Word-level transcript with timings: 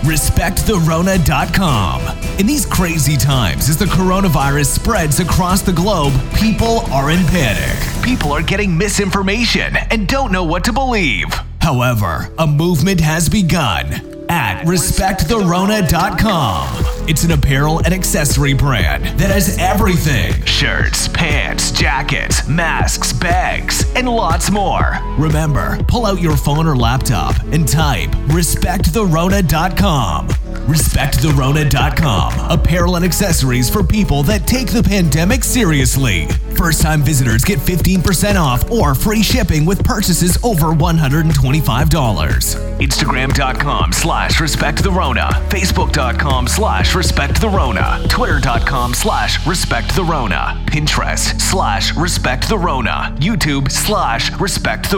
RespectTheRona.com. 0.00 2.38
In 2.38 2.46
these 2.46 2.64
crazy 2.64 3.18
times, 3.18 3.68
as 3.68 3.76
the 3.76 3.84
coronavirus 3.84 4.68
spreads 4.68 5.20
across 5.20 5.60
the 5.60 5.74
globe, 5.74 6.14
people 6.34 6.78
are 6.90 7.10
in 7.10 7.22
panic. 7.26 8.02
People 8.02 8.32
are 8.32 8.42
getting 8.42 8.78
misinformation 8.78 9.76
and 9.90 10.08
don't 10.08 10.32
know 10.32 10.44
what 10.44 10.64
to 10.64 10.72
believe. 10.72 11.26
However, 11.60 12.32
a 12.38 12.46
movement 12.46 13.00
has 13.00 13.28
begun 13.28 13.92
at 14.30 14.64
RespectTheRona.com. 14.64 16.91
It's 17.08 17.24
an 17.24 17.32
apparel 17.32 17.80
and 17.80 17.92
accessory 17.92 18.52
brand 18.52 19.04
that 19.18 19.30
has 19.30 19.58
everything 19.58 20.40
shirts, 20.44 21.08
pants, 21.08 21.72
jackets, 21.72 22.46
masks, 22.46 23.12
bags, 23.12 23.84
and 23.96 24.08
lots 24.08 24.52
more. 24.52 24.98
Remember, 25.18 25.82
pull 25.88 26.06
out 26.06 26.20
your 26.20 26.36
phone 26.36 26.64
or 26.66 26.76
laptop 26.76 27.36
and 27.52 27.66
type 27.66 28.10
RespectTheRona.com. 28.28 30.28
RespectTheRona.com. 30.54 32.50
Apparel 32.50 32.96
and 32.96 33.04
accessories 33.04 33.68
for 33.68 33.82
people 33.82 34.22
that 34.24 34.46
take 34.46 34.70
the 34.70 34.82
pandemic 34.82 35.44
seriously. 35.44 36.26
First 36.56 36.82
time 36.82 37.02
visitors 37.02 37.44
get 37.44 37.58
15% 37.58 38.36
off 38.40 38.70
or 38.70 38.94
free 38.94 39.22
shipping 39.22 39.64
with 39.64 39.84
purchases 39.84 40.38
over 40.44 40.68
$125. 40.68 41.32
Instagram.com 42.78 43.92
slash 43.92 44.40
respect. 44.40 44.78
Facebook.com 44.78 46.48
slash 46.48 46.94
respect. 46.94 47.40
Twitter.com 48.10 48.94
slash 48.94 49.46
respect. 49.46 49.90
Pinterest 49.90 51.40
slash 51.40 51.96
respect. 51.96 52.42
YouTube 52.44 53.70
slash 53.70 54.32
respect. 54.38 54.92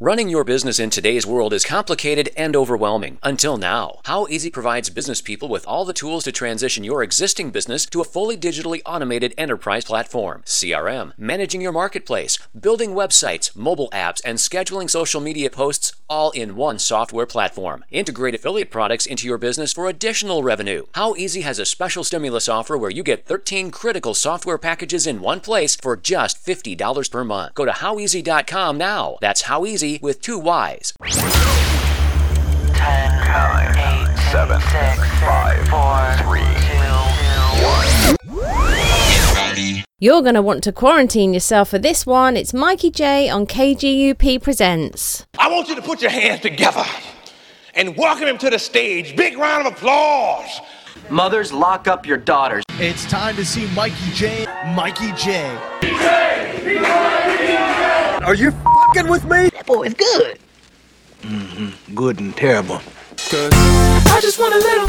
Running 0.00 0.28
your 0.28 0.44
business 0.44 0.78
in 0.78 0.90
today's 0.90 1.26
world 1.26 1.52
is 1.52 1.64
complicated 1.64 2.30
and 2.36 2.54
overwhelming. 2.54 3.18
Until 3.20 3.56
now, 3.56 3.98
How 4.04 4.28
Easy 4.28 4.48
provides 4.48 4.90
business 4.90 5.20
people 5.20 5.48
with 5.48 5.66
all 5.66 5.84
the 5.84 5.92
tools 5.92 6.22
to 6.22 6.30
transition 6.30 6.84
your 6.84 7.02
existing 7.02 7.50
business 7.50 7.84
to 7.86 8.00
a 8.00 8.04
fully 8.04 8.36
digitally 8.36 8.80
automated 8.86 9.34
enterprise 9.36 9.84
platform, 9.84 10.44
CRM, 10.46 11.14
managing 11.18 11.60
your 11.60 11.72
marketplace, 11.72 12.38
building 12.56 12.90
websites, 12.90 13.56
mobile 13.56 13.88
apps, 13.90 14.20
and 14.24 14.38
scheduling 14.38 14.88
social 14.88 15.20
media 15.20 15.50
posts 15.50 15.92
all 16.08 16.30
in 16.30 16.54
one 16.54 16.78
software 16.78 17.26
platform. 17.26 17.84
Integrate 17.90 18.36
affiliate 18.36 18.70
products 18.70 19.04
into 19.04 19.26
your 19.26 19.36
business 19.36 19.72
for 19.72 19.88
additional 19.88 20.44
revenue. 20.44 20.86
How 20.94 21.16
Easy 21.16 21.40
has 21.40 21.58
a 21.58 21.66
special 21.66 22.04
stimulus 22.04 22.48
offer 22.48 22.78
where 22.78 22.88
you 22.88 23.02
get 23.02 23.26
13 23.26 23.72
critical 23.72 24.14
software 24.14 24.58
packages 24.58 25.08
in 25.08 25.20
one 25.20 25.40
place 25.40 25.74
for 25.74 25.96
just 25.96 26.46
$50 26.46 27.10
per 27.10 27.24
month. 27.24 27.54
Go 27.56 27.64
to 27.64 27.72
howeasy.com 27.72 28.78
now. 28.78 29.18
That's 29.20 29.42
how 29.42 29.66
easy 29.66 29.87
with 29.96 30.20
two 30.20 30.38
Y's. 30.38 30.92
10, 31.00 31.16
9, 32.76 34.08
8, 34.10 34.16
7, 34.30 34.60
6, 34.60 34.74
5, 35.20 35.68
4, 35.68 36.16
3, 36.28 36.40
2, 36.40 36.44
1. 37.64 37.68
You're 40.00 40.22
going 40.22 40.34
to 40.34 40.42
want 40.42 40.62
to 40.64 40.72
quarantine 40.72 41.34
yourself 41.34 41.70
for 41.70 41.78
this 41.78 42.06
one. 42.06 42.36
It's 42.36 42.54
Mikey 42.54 42.90
J 42.90 43.28
on 43.28 43.46
KGUP 43.46 44.40
Presents. 44.40 45.26
I 45.38 45.50
want 45.50 45.68
you 45.68 45.74
to 45.74 45.82
put 45.82 46.00
your 46.00 46.12
hands 46.12 46.40
together 46.42 46.84
and 47.74 47.96
welcome 47.96 48.28
him 48.28 48.38
to 48.38 48.50
the 48.50 48.58
stage. 48.60 49.16
Big 49.16 49.36
round 49.36 49.66
of 49.66 49.72
applause. 49.72 50.60
Mothers, 51.10 51.52
lock 51.52 51.88
up 51.88 52.06
your 52.06 52.16
daughters. 52.16 52.62
It's 52.74 53.04
time 53.06 53.34
to 53.36 53.44
see 53.44 53.66
Mikey 53.74 54.12
J. 54.12 54.46
Mikey 54.74 55.10
J. 55.12 55.56
Are 58.24 58.34
you 58.34 58.52
fucking 58.88 59.10
with 59.10 59.24
me? 59.24 59.50
That 59.50 59.66
boy 59.66 59.82
is 59.84 59.94
good. 59.94 60.38
Mm-hmm. 61.22 61.94
Good 61.94 62.20
and 62.20 62.36
terrible. 62.36 62.80
Cause 63.30 63.52
I 63.52 64.20
just 64.22 64.38
want 64.38 64.54
a 64.54 64.58
little. 64.58 64.86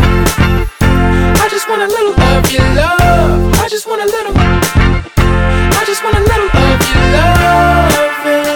I 0.80 1.48
just 1.50 1.68
want 1.68 1.82
a 1.82 1.88
little 1.88 2.14
of 2.14 2.52
your 2.52 2.62
love. 2.76 3.54
I 3.60 3.68
just 3.68 3.88
want 3.88 4.02
a 4.02 4.06
little. 4.06 4.34
I 4.38 5.84
just 5.86 6.04
want 6.04 6.16
a 6.16 6.22
little 6.22 6.50
of 6.50 6.82
your 6.92 7.04
loving. 7.16 8.48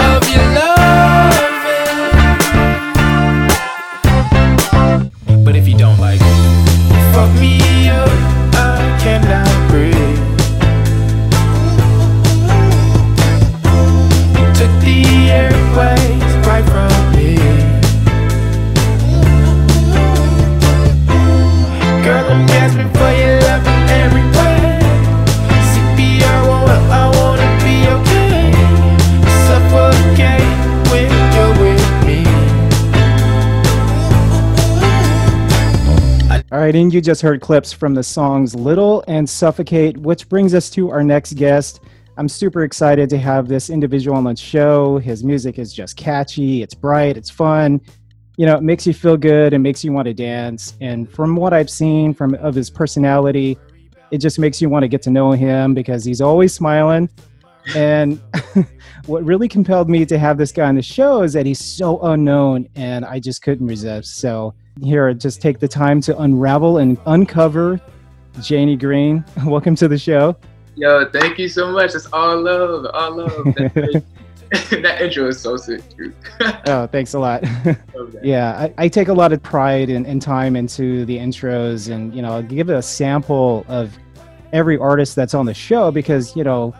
Of 0.00 0.22
your 0.32 0.46
loving. 5.28 5.44
But 5.44 5.56
if 5.56 5.68
you 5.68 5.76
don't 5.76 5.98
like 5.98 6.20
it, 6.22 7.14
fuck 7.14 7.30
me 7.40 7.63
Right, 36.74 36.92
you 36.92 37.00
just 37.00 37.22
heard 37.22 37.40
clips 37.40 37.72
from 37.72 37.94
the 37.94 38.02
songs 38.02 38.52
Little 38.56 39.04
and 39.06 39.30
Suffocate, 39.30 39.96
which 39.96 40.28
brings 40.28 40.54
us 40.54 40.68
to 40.70 40.90
our 40.90 41.04
next 41.04 41.34
guest. 41.34 41.78
I'm 42.16 42.28
super 42.28 42.64
excited 42.64 43.08
to 43.10 43.18
have 43.18 43.46
this 43.46 43.70
individual 43.70 44.16
on 44.16 44.24
the 44.24 44.34
show. 44.34 44.98
His 44.98 45.22
music 45.22 45.60
is 45.60 45.72
just 45.72 45.96
catchy, 45.96 46.62
it's 46.62 46.74
bright, 46.74 47.16
it's 47.16 47.30
fun. 47.30 47.80
You 48.36 48.46
know, 48.46 48.56
it 48.56 48.64
makes 48.64 48.88
you 48.88 48.92
feel 48.92 49.16
good, 49.16 49.52
it 49.52 49.60
makes 49.60 49.84
you 49.84 49.92
want 49.92 50.06
to 50.06 50.14
dance. 50.14 50.76
And 50.80 51.08
from 51.08 51.36
what 51.36 51.52
I've 51.52 51.70
seen 51.70 52.12
from 52.12 52.34
of 52.34 52.56
his 52.56 52.70
personality, 52.70 53.56
it 54.10 54.18
just 54.18 54.40
makes 54.40 54.60
you 54.60 54.68
want 54.68 54.82
to 54.82 54.88
get 54.88 55.02
to 55.02 55.10
know 55.10 55.30
him 55.30 55.74
because 55.74 56.04
he's 56.04 56.20
always 56.20 56.52
smiling. 56.52 57.08
And 57.74 58.20
what 59.06 59.24
really 59.24 59.48
compelled 59.48 59.88
me 59.88 60.04
to 60.06 60.18
have 60.18 60.38
this 60.38 60.52
guy 60.52 60.68
on 60.68 60.74
the 60.74 60.82
show 60.82 61.22
is 61.22 61.32
that 61.32 61.46
he's 61.46 61.58
so 61.58 62.00
unknown 62.02 62.68
and 62.74 63.04
I 63.04 63.20
just 63.20 63.42
couldn't 63.42 63.66
resist. 63.66 64.16
So 64.16 64.54
here, 64.82 65.12
just 65.14 65.40
take 65.40 65.58
the 65.58 65.68
time 65.68 66.00
to 66.02 66.18
unravel 66.18 66.78
and 66.78 66.98
uncover 67.06 67.80
Jany 68.38 68.78
Green. 68.78 69.24
Welcome 69.46 69.76
to 69.76 69.88
the 69.88 69.98
show. 69.98 70.36
Yo, 70.76 71.08
thank 71.10 71.38
you 71.38 71.48
so 71.48 71.70
much. 71.70 71.94
It's 71.94 72.06
all 72.12 72.40
love, 72.40 72.86
all 72.92 73.16
love. 73.16 73.30
that, 73.54 74.02
that 74.82 75.00
intro 75.00 75.28
is 75.28 75.40
so 75.40 75.56
sick. 75.56 75.82
oh, 76.66 76.88
thanks 76.88 77.14
a 77.14 77.18
lot. 77.18 77.44
Yeah, 78.22 78.58
I, 78.58 78.74
I, 78.84 78.88
take 78.88 79.06
a 79.06 79.12
lot 79.12 79.32
of 79.32 79.40
pride 79.40 79.88
and, 79.88 80.04
and 80.04 80.20
time 80.20 80.56
into 80.56 81.04
the 81.04 81.16
intros, 81.16 81.92
and 81.92 82.12
you 82.12 82.22
know, 82.22 82.42
give 82.42 82.70
a 82.70 82.82
sample 82.82 83.64
of 83.68 83.96
every 84.52 84.76
artist 84.76 85.14
that's 85.14 85.34
on 85.34 85.46
the 85.46 85.54
show 85.54 85.92
because 85.92 86.34
you 86.34 86.42
know, 86.42 86.74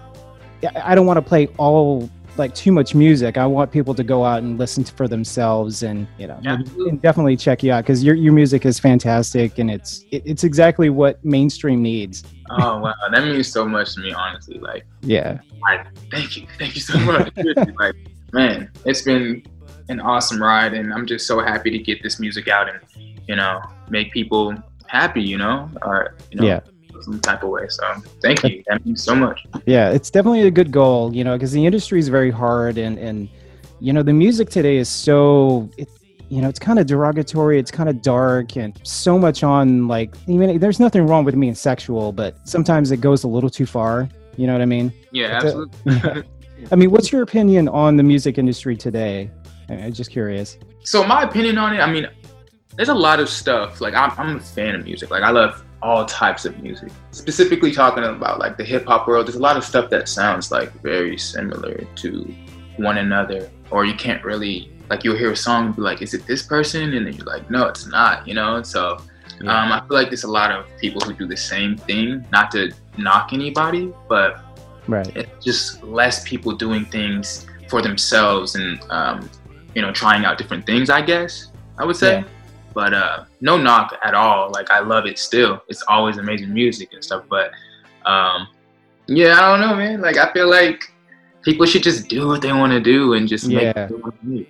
I 0.82 0.94
don't 0.94 1.06
want 1.06 1.18
to 1.18 1.22
play 1.22 1.48
all 1.58 2.08
like 2.36 2.54
too 2.54 2.72
much 2.72 2.94
music. 2.94 3.38
I 3.38 3.46
want 3.46 3.70
people 3.70 3.94
to 3.94 4.04
go 4.04 4.24
out 4.24 4.42
and 4.42 4.58
listen 4.58 4.84
to 4.84 4.92
for 4.92 5.08
themselves, 5.08 5.82
and 5.82 6.06
you 6.18 6.26
know, 6.26 6.38
and, 6.44 6.68
and 6.68 7.02
definitely 7.02 7.36
check 7.36 7.62
you 7.62 7.72
out 7.72 7.84
because 7.84 8.02
your 8.02 8.14
your 8.14 8.32
music 8.32 8.66
is 8.66 8.78
fantastic, 8.78 9.58
and 9.58 9.70
it's 9.70 10.04
it, 10.10 10.22
it's 10.24 10.44
exactly 10.44 10.90
what 10.90 11.24
mainstream 11.24 11.82
needs. 11.82 12.24
Oh 12.50 12.78
wow, 12.78 12.94
that 13.10 13.24
means 13.24 13.50
so 13.50 13.66
much 13.66 13.94
to 13.94 14.00
me, 14.00 14.12
honestly. 14.12 14.58
Like, 14.58 14.84
yeah, 15.02 15.40
I, 15.64 15.84
thank 16.10 16.36
you, 16.36 16.46
thank 16.58 16.74
you 16.74 16.80
so 16.80 16.98
much. 17.00 17.32
like, 17.78 17.94
man, 18.32 18.70
it's 18.84 19.02
been 19.02 19.42
an 19.88 20.00
awesome 20.00 20.42
ride, 20.42 20.74
and 20.74 20.92
I'm 20.92 21.06
just 21.06 21.26
so 21.26 21.40
happy 21.40 21.70
to 21.70 21.78
get 21.78 22.02
this 22.02 22.18
music 22.18 22.48
out 22.48 22.68
and 22.68 22.80
you 23.28 23.36
know 23.36 23.60
make 23.88 24.12
people 24.12 24.54
happy. 24.86 25.22
You 25.22 25.38
know, 25.38 25.70
or 25.82 26.16
you 26.30 26.40
know, 26.40 26.46
Yeah. 26.46 26.60
Some 27.04 27.20
type 27.20 27.42
of 27.42 27.50
way. 27.50 27.66
So 27.68 27.84
thank 28.22 28.42
you. 28.44 28.62
That 28.68 28.84
means 28.84 29.02
so 29.02 29.14
much. 29.14 29.46
Yeah, 29.66 29.90
it's 29.90 30.10
definitely 30.10 30.42
a 30.42 30.50
good 30.50 30.70
goal, 30.72 31.14
you 31.14 31.24
know, 31.24 31.34
because 31.34 31.52
the 31.52 31.64
industry 31.64 31.98
is 31.98 32.08
very 32.08 32.30
hard, 32.30 32.78
and 32.78 32.98
and 32.98 33.28
you 33.80 33.92
know 33.92 34.02
the 34.02 34.12
music 34.12 34.48
today 34.50 34.76
is 34.76 34.88
so 34.88 35.68
it, 35.76 35.88
you 36.28 36.40
know 36.40 36.48
it's 36.48 36.58
kind 36.58 36.78
of 36.78 36.86
derogatory, 36.86 37.58
it's 37.58 37.70
kind 37.70 37.88
of 37.88 38.02
dark, 38.02 38.56
and 38.56 38.78
so 38.82 39.18
much 39.18 39.42
on 39.42 39.86
like 39.88 40.14
I 40.28 40.32
mean, 40.32 40.58
there's 40.58 40.80
nothing 40.80 41.06
wrong 41.06 41.24
with 41.24 41.38
being 41.38 41.54
sexual, 41.54 42.12
but 42.12 42.36
sometimes 42.48 42.90
it 42.90 43.00
goes 43.00 43.24
a 43.24 43.28
little 43.28 43.50
too 43.50 43.66
far. 43.66 44.08
You 44.36 44.46
know 44.48 44.52
what 44.52 44.62
I 44.62 44.66
mean? 44.66 44.92
Yeah, 45.12 45.36
It's 45.36 45.54
a- 45.54 45.58
uh, 45.58 45.66
absolutely. 45.86 46.28
I 46.72 46.76
mean, 46.76 46.90
what's 46.90 47.12
your 47.12 47.22
opinion 47.22 47.68
on 47.68 47.96
the 47.96 48.02
music 48.02 48.38
industry 48.38 48.76
today? 48.76 49.30
I- 49.68 49.74
I'm 49.74 49.92
just 49.92 50.10
curious. 50.10 50.58
So 50.84 51.04
my 51.04 51.22
opinion 51.22 51.56
on 51.58 51.74
it, 51.74 51.78
I 51.80 51.90
mean, 51.90 52.08
there's 52.76 52.88
a 52.88 52.94
lot 52.94 53.20
of 53.20 53.28
stuff. 53.28 53.80
Like 53.80 53.94
I'm, 53.94 54.10
I'm 54.18 54.36
a 54.36 54.40
fan 54.40 54.74
of 54.74 54.84
music. 54.84 55.10
Like 55.10 55.22
I 55.22 55.30
love 55.30 55.62
all 55.82 56.04
types 56.06 56.44
of 56.44 56.58
music. 56.62 56.90
Specifically 57.10 57.72
talking 57.72 58.04
about 58.04 58.38
like 58.38 58.56
the 58.56 58.64
hip 58.64 58.86
hop 58.86 59.06
world, 59.06 59.26
there's 59.26 59.36
a 59.36 59.40
lot 59.40 59.56
of 59.56 59.64
stuff 59.64 59.90
that 59.90 60.08
sounds 60.08 60.50
like 60.50 60.72
very 60.82 61.18
similar 61.18 61.84
to 61.96 62.34
one 62.76 62.98
another, 62.98 63.50
or 63.70 63.84
you 63.84 63.94
can't 63.94 64.24
really 64.24 64.70
like 64.90 65.04
you'll 65.04 65.16
hear 65.16 65.32
a 65.32 65.36
song 65.36 65.66
and 65.66 65.76
be 65.76 65.82
like, 65.82 66.02
is 66.02 66.14
it 66.14 66.26
this 66.26 66.42
person? 66.42 66.94
And 66.94 67.06
then 67.06 67.14
you're 67.14 67.26
like, 67.26 67.50
no, 67.50 67.66
it's 67.66 67.86
not. 67.86 68.26
You 68.26 68.34
know. 68.34 68.62
So 68.62 68.98
um, 69.42 69.72
I 69.72 69.80
feel 69.80 69.96
like 69.96 70.08
there's 70.08 70.24
a 70.24 70.30
lot 70.30 70.50
of 70.52 70.66
people 70.78 71.00
who 71.02 71.12
do 71.14 71.26
the 71.26 71.36
same 71.36 71.76
thing. 71.76 72.24
Not 72.32 72.50
to 72.52 72.72
knock 72.98 73.32
anybody, 73.32 73.92
but 74.08 74.40
Right. 74.86 75.10
it's 75.16 75.42
just 75.44 75.82
less 75.82 76.22
people 76.28 76.52
doing 76.52 76.84
things 76.84 77.46
for 77.70 77.80
themselves 77.80 78.54
and 78.54 78.78
um, 78.90 79.30
you 79.74 79.80
know 79.80 79.90
trying 79.92 80.26
out 80.26 80.36
different 80.36 80.66
things 80.66 80.90
i 80.90 81.00
guess 81.00 81.48
i 81.78 81.84
would 81.84 81.96
say 81.96 82.18
Yeah. 82.18 82.24
But 82.74 82.92
uh, 82.92 83.24
no 83.40 83.56
knock 83.56 83.96
at 84.04 84.14
all 84.14 84.50
like 84.50 84.70
i 84.70 84.80
love 84.80 85.06
it 85.06 85.18
still 85.18 85.62
it's 85.68 85.82
always 85.88 86.18
amazing 86.18 86.52
music 86.52 86.92
and 86.92 87.02
stuff 87.04 87.24
but 87.28 87.50
um, 88.06 88.48
yeah 89.06 89.36
i 89.38 89.40
don't 89.40 89.60
know 89.60 89.74
man 89.76 90.00
like 90.00 90.16
i 90.16 90.32
feel 90.32 90.48
like 90.48 90.82
people 91.42 91.66
should 91.66 91.82
just 91.82 92.08
do 92.08 92.26
what 92.26 92.40
they 92.40 92.52
want 92.52 92.72
to 92.72 92.80
do 92.80 93.12
and 93.14 93.28
just 93.28 93.44
Yeah. 93.46 93.66
what 93.66 93.88
they 93.88 93.94
wanna 93.96 94.14
do. 94.24 94.46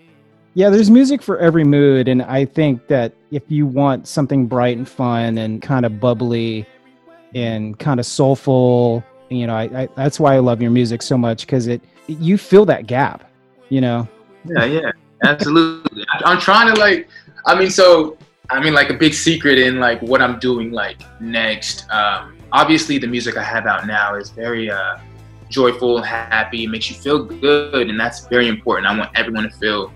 Yeah, 0.57 0.71
there's 0.71 0.89
music 0.89 1.21
for 1.21 1.37
every 1.41 1.65
mood, 1.65 2.07
and 2.07 2.23
I 2.23 2.45
think 2.45 2.87
that 2.87 3.13
if 3.33 3.43
you 3.49 3.67
want 3.67 4.07
something 4.07 4.47
bright 4.47 4.77
and 4.77 4.89
fun 4.89 5.39
and 5.39 5.61
kind 5.61 5.85
of 5.85 5.99
bubbly 5.99 6.65
and 7.35 7.77
kind 7.77 7.99
of 7.99 8.07
soulful, 8.07 9.03
you 9.31 9.49
know, 9.49 9.57
I, 9.57 9.63
I 9.65 9.89
that's 9.97 10.21
why 10.21 10.37
I 10.37 10.39
love 10.39 10.63
your 10.63 10.71
music 10.71 11.03
so 11.03 11.19
much 11.19 11.41
because 11.45 11.67
it 11.67 11.83
you 12.07 12.39
fill 12.39 12.65
that 12.67 12.87
gap, 12.87 13.29
you 13.69 13.81
know. 13.81 14.07
Yeah, 14.45 14.65
yeah, 14.65 14.91
absolutely. 15.25 16.05
I'm 16.25 16.39
trying 16.39 16.73
to 16.73 16.81
like, 16.81 17.09
I 17.47 17.59
mean, 17.59 17.71
so 17.71 18.17
I 18.51 18.61
mean, 18.63 18.75
like 18.75 18.91
a 18.91 18.95
big 18.95 19.15
secret 19.15 19.59
in 19.59 19.81
like 19.81 20.01
what 20.03 20.21
I'm 20.21 20.39
doing 20.39 20.71
like 20.71 21.01
next. 21.21 21.89
Um, 21.91 22.37
obviously, 22.53 22.99
the 22.99 23.07
music 23.07 23.37
I 23.37 23.43
have 23.43 23.67
out 23.67 23.87
now 23.87 24.17
is 24.17 24.31
very 24.31 24.71
uh, 24.71 24.99
joyful, 25.49 26.03
happy, 26.03 26.67
makes 26.67 26.91
you 26.91 26.97
feel 26.97 27.25
good, 27.25 27.89
and 27.89 27.99
that's 27.99 28.27
very 28.27 28.49
important. 28.49 28.87
I 28.87 28.97
want 28.97 29.11
everyone 29.15 29.45
to 29.45 29.57
feel. 29.57 29.93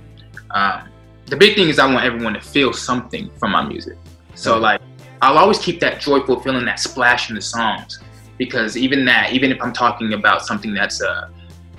Um, 0.50 0.88
the 1.26 1.36
big 1.36 1.56
thing 1.56 1.68
is 1.68 1.78
I 1.78 1.92
want 1.92 2.06
everyone 2.06 2.32
to 2.34 2.40
feel 2.40 2.72
something 2.72 3.30
from 3.38 3.52
my 3.52 3.62
music. 3.62 3.98
So 4.34 4.58
like, 4.58 4.80
I'll 5.20 5.36
always 5.36 5.58
keep 5.58 5.78
that 5.80 6.00
joyful 6.00 6.40
feeling, 6.40 6.64
that 6.64 6.80
splash 6.80 7.28
in 7.28 7.34
the 7.34 7.42
songs, 7.42 7.98
because 8.38 8.78
even 8.78 9.04
that, 9.04 9.32
even 9.32 9.52
if 9.52 9.60
I'm 9.60 9.74
talking 9.74 10.14
about 10.14 10.46
something 10.46 10.72
that's 10.72 11.02
uh, 11.02 11.28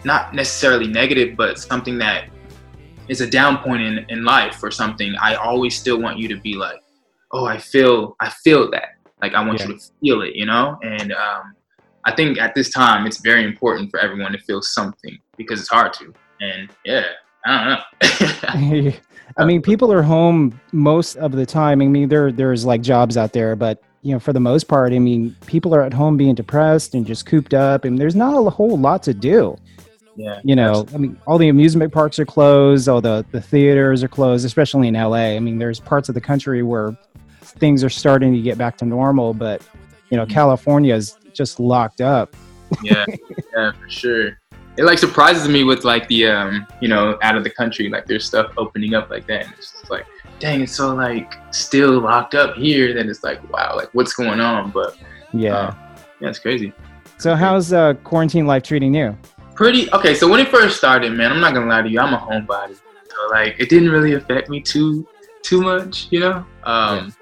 not 0.03 0.35
necessarily 0.35 0.87
negative, 0.87 1.35
but 1.35 1.57
something 1.57 1.97
that 1.97 2.25
is 3.09 3.21
a 3.21 3.29
down 3.29 3.57
point 3.57 3.81
in, 3.81 4.05
in 4.09 4.23
life 4.23 4.63
or 4.63 4.71
something, 4.71 5.15
I 5.21 5.35
always 5.35 5.75
still 5.75 5.99
want 5.99 6.17
you 6.17 6.27
to 6.29 6.37
be 6.37 6.55
like, 6.55 6.79
oh, 7.31 7.45
I 7.45 7.57
feel, 7.57 8.15
I 8.19 8.29
feel 8.29 8.69
that. 8.71 8.95
Like 9.21 9.33
I 9.33 9.45
want 9.45 9.59
you 9.59 9.77
to 9.77 9.79
feel 10.01 10.21
it, 10.21 10.35
you 10.35 10.45
know? 10.45 10.77
And 10.81 11.11
um, 11.11 11.55
I 12.05 12.11
think 12.11 12.39
at 12.39 12.55
this 12.55 12.69
time, 12.69 13.05
it's 13.05 13.19
very 13.19 13.43
important 13.43 13.91
for 13.91 13.99
everyone 13.99 14.31
to 14.31 14.39
feel 14.39 14.61
something 14.61 15.17
because 15.37 15.59
it's 15.59 15.69
hard 15.69 15.93
to. 15.93 16.13
And 16.39 16.69
yeah, 16.85 17.05
I 17.45 17.57
don't 17.57 17.69
know. 17.69 18.91
I 19.37 19.45
mean, 19.45 19.61
people 19.61 19.91
are 19.91 20.01
home 20.01 20.59
most 20.71 21.17
of 21.17 21.33
the 21.33 21.45
time. 21.45 21.81
I 21.81 21.87
mean, 21.87 22.07
there 22.07 22.31
there's 22.31 22.65
like 22.65 22.81
jobs 22.81 23.17
out 23.17 23.33
there, 23.33 23.55
but 23.55 23.81
you 24.01 24.13
know, 24.13 24.19
for 24.19 24.31
the 24.31 24.39
most 24.39 24.69
part, 24.69 24.93
I 24.93 24.99
mean, 24.99 25.35
people 25.45 25.75
are 25.75 25.81
at 25.81 25.93
home 25.93 26.15
being 26.15 26.35
depressed 26.35 26.95
and 26.95 27.05
just 27.05 27.25
cooped 27.25 27.53
up, 27.53 27.83
and 27.83 27.99
there's 27.99 28.15
not 28.15 28.33
a 28.33 28.49
whole 28.49 28.77
lot 28.77 29.03
to 29.03 29.13
do. 29.13 29.57
Yeah. 30.19 30.41
You 30.43 30.55
know, 30.55 30.85
I 30.93 30.97
mean, 30.97 31.17
all 31.25 31.37
the 31.37 31.47
amusement 31.47 31.93
parks 31.93 32.19
are 32.19 32.25
closed, 32.25 32.89
all 32.89 32.99
the 32.99 33.25
the 33.31 33.39
theaters 33.39 34.03
are 34.03 34.09
closed, 34.09 34.45
especially 34.45 34.89
in 34.89 34.95
LA. 34.95 35.35
I 35.35 35.39
mean, 35.39 35.57
there's 35.59 35.79
parts 35.79 36.09
of 36.09 36.15
the 36.15 36.21
country 36.21 36.61
where 36.61 36.97
things 37.41 37.83
are 37.85 37.89
starting 37.89 38.33
to 38.33 38.41
get 38.41 38.57
back 38.57 38.77
to 38.77 38.85
normal, 38.85 39.33
but 39.33 39.65
you 40.09 40.17
know, 40.17 40.25
California 40.25 40.93
is 40.93 41.17
just 41.33 41.59
locked 41.59 42.01
up. 42.01 42.35
yeah, 42.83 43.05
yeah, 43.55 43.71
for 43.71 43.89
sure. 43.89 44.39
It 44.77 44.83
like 44.83 44.97
surprises 44.97 45.47
me 45.47 45.63
with 45.63 45.83
like 45.85 46.07
the 46.09 46.27
um, 46.27 46.67
you 46.81 46.89
know, 46.89 47.17
out 47.21 47.37
of 47.37 47.43
the 47.45 47.49
country, 47.49 47.89
like 47.89 48.05
there's 48.05 48.25
stuff 48.25 48.51
opening 48.57 48.93
up 48.95 49.09
like 49.09 49.25
that. 49.27 49.45
And 49.45 49.53
it's 49.57 49.71
just 49.71 49.89
like, 49.89 50.05
dang, 50.39 50.61
it's 50.61 50.75
so 50.75 50.93
like 50.95 51.33
still 51.53 51.99
locked 52.01 52.35
up 52.35 52.55
here. 52.55 52.93
Then 52.93 53.09
it's 53.09 53.23
like, 53.23 53.39
wow, 53.53 53.73
like 53.75 53.89
what's 53.93 54.13
going 54.13 54.39
on? 54.41 54.71
But 54.71 54.97
Yeah. 55.33 55.55
uh, 55.55 55.75
yeah, 56.19 56.29
it's 56.29 56.39
crazy. 56.39 56.73
So, 57.17 57.35
how's 57.35 57.73
uh, 57.73 57.95
quarantine 58.05 58.45
life 58.47 58.63
treating 58.63 58.93
you? 58.93 59.17
Pretty 59.59 59.91
okay. 59.91 60.13
So 60.13 60.25
when 60.25 60.39
it 60.39 60.47
first 60.47 60.77
started, 60.77 61.11
man, 61.11 61.33
I'm 61.33 61.41
not 61.41 61.53
gonna 61.53 61.65
lie 61.65 61.81
to 61.81 61.89
you, 61.89 61.99
I'm 61.99 62.13
a 62.13 62.17
homebody. 62.17 62.75
So 62.75 63.27
like, 63.29 63.57
it 63.59 63.67
didn't 63.67 63.89
really 63.89 64.13
affect 64.13 64.47
me 64.47 64.61
too 64.61 65.05
too 65.43 65.59
much, 65.61 66.07
you 66.11 66.21
know. 66.21 66.45
Um, 66.63 67.13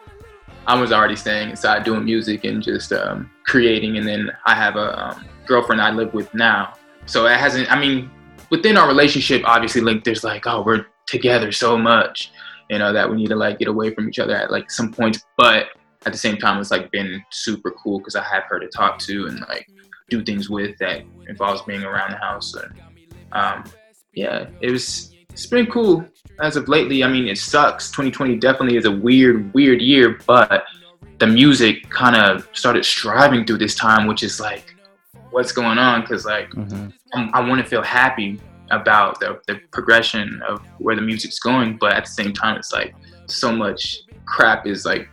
I 0.67 0.79
was 0.79 0.91
already 0.91 1.15
staying 1.15 1.49
inside 1.49 1.83
doing 1.83 2.05
music 2.05 2.43
and 2.43 2.61
just 2.61 2.93
um, 2.93 3.31
creating, 3.47 3.97
and 3.97 4.07
then 4.07 4.31
I 4.45 4.53
have 4.53 4.75
a 4.75 5.03
um, 5.03 5.25
girlfriend 5.47 5.81
I 5.81 5.89
live 5.89 6.13
with 6.13 6.31
now. 6.35 6.75
So 7.07 7.25
it 7.25 7.39
hasn't. 7.39 7.71
I 7.71 7.79
mean, 7.79 8.11
within 8.51 8.77
our 8.77 8.87
relationship, 8.87 9.41
obviously, 9.43 9.81
like 9.81 10.03
there's 10.03 10.23
like, 10.23 10.45
oh, 10.45 10.61
we're 10.61 10.85
together 11.07 11.51
so 11.51 11.75
much, 11.75 12.31
you 12.69 12.77
know, 12.77 12.93
that 12.93 13.09
we 13.09 13.17
need 13.17 13.29
to 13.29 13.35
like 13.35 13.57
get 13.57 13.67
away 13.67 13.95
from 13.95 14.09
each 14.09 14.19
other 14.19 14.35
at 14.35 14.51
like 14.51 14.69
some 14.69 14.93
points. 14.93 15.25
But 15.37 15.69
at 16.05 16.11
the 16.11 16.19
same 16.19 16.37
time, 16.37 16.61
it's 16.61 16.69
like 16.69 16.91
been 16.91 17.19
super 17.31 17.71
cool 17.71 17.97
because 17.97 18.15
I 18.15 18.23
have 18.25 18.43
her 18.49 18.59
to 18.59 18.67
talk 18.67 18.99
to 18.99 19.25
and 19.25 19.39
like 19.49 19.67
do 20.09 20.23
things 20.23 20.49
with 20.49 20.77
that 20.79 21.03
involves 21.27 21.61
being 21.63 21.83
around 21.83 22.11
the 22.11 22.17
house. 22.17 22.53
And 22.55 22.73
um, 23.31 23.63
yeah, 24.13 24.47
it 24.61 24.71
was. 24.71 25.13
It's 25.29 25.45
been 25.45 25.67
cool 25.67 26.03
as 26.41 26.55
of 26.55 26.67
lately. 26.67 27.03
I 27.03 27.07
mean, 27.07 27.27
it 27.27 27.37
sucks. 27.37 27.91
2020 27.91 28.37
definitely 28.37 28.75
is 28.75 28.85
a 28.85 28.91
weird, 28.91 29.53
weird 29.53 29.81
year, 29.81 30.19
but 30.25 30.63
the 31.19 31.27
music 31.27 31.87
kind 31.91 32.15
of 32.15 32.49
started 32.53 32.83
striving 32.83 33.45
through 33.45 33.59
this 33.59 33.75
time, 33.75 34.07
which 34.07 34.23
is 34.23 34.39
like, 34.39 34.73
what's 35.29 35.51
going 35.51 35.77
on? 35.77 36.01
Because 36.01 36.25
like, 36.25 36.49
Mm-hmm. 36.49 36.89
I'm, 37.13 37.33
I 37.33 37.47
want 37.47 37.61
to 37.61 37.67
feel 37.67 37.81
happy 37.83 38.39
about 38.71 39.19
the, 39.19 39.39
the 39.47 39.59
progression 39.71 40.41
of 40.47 40.61
where 40.79 40.95
the 40.95 41.01
music's 41.01 41.39
going, 41.39 41.77
but 41.77 41.93
at 41.93 42.05
the 42.05 42.11
same 42.11 42.33
time, 42.33 42.57
it's 42.57 42.73
like 42.73 42.95
so 43.27 43.51
much 43.51 44.01
crap 44.25 44.67
is 44.67 44.85
like 44.85 45.07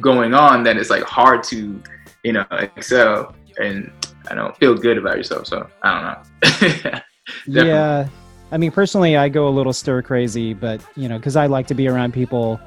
going 0.00 0.34
on 0.34 0.62
that 0.64 0.76
it's 0.76 0.90
like 0.90 1.02
hard 1.04 1.42
to, 1.44 1.82
you 2.22 2.32
know, 2.32 2.46
excel 2.76 3.34
and 3.58 3.90
I 4.30 4.34
don't 4.34 4.56
feel 4.56 4.74
good 4.74 4.98
about 4.98 5.16
yourself. 5.16 5.46
So 5.46 5.68
I 5.82 6.18
don't 6.42 6.92
know. 6.92 7.00
Yeah. 7.46 8.08
I 8.50 8.56
mean, 8.56 8.70
personally, 8.70 9.16
I 9.16 9.28
go 9.28 9.46
a 9.48 9.50
little 9.50 9.74
stir 9.74 10.00
crazy, 10.00 10.54
but, 10.54 10.80
you 10.96 11.08
know, 11.08 11.18
because 11.18 11.36
I 11.36 11.46
like 11.46 11.66
to 11.66 11.74
be 11.74 11.86
around 11.86 12.14
people. 12.14 12.58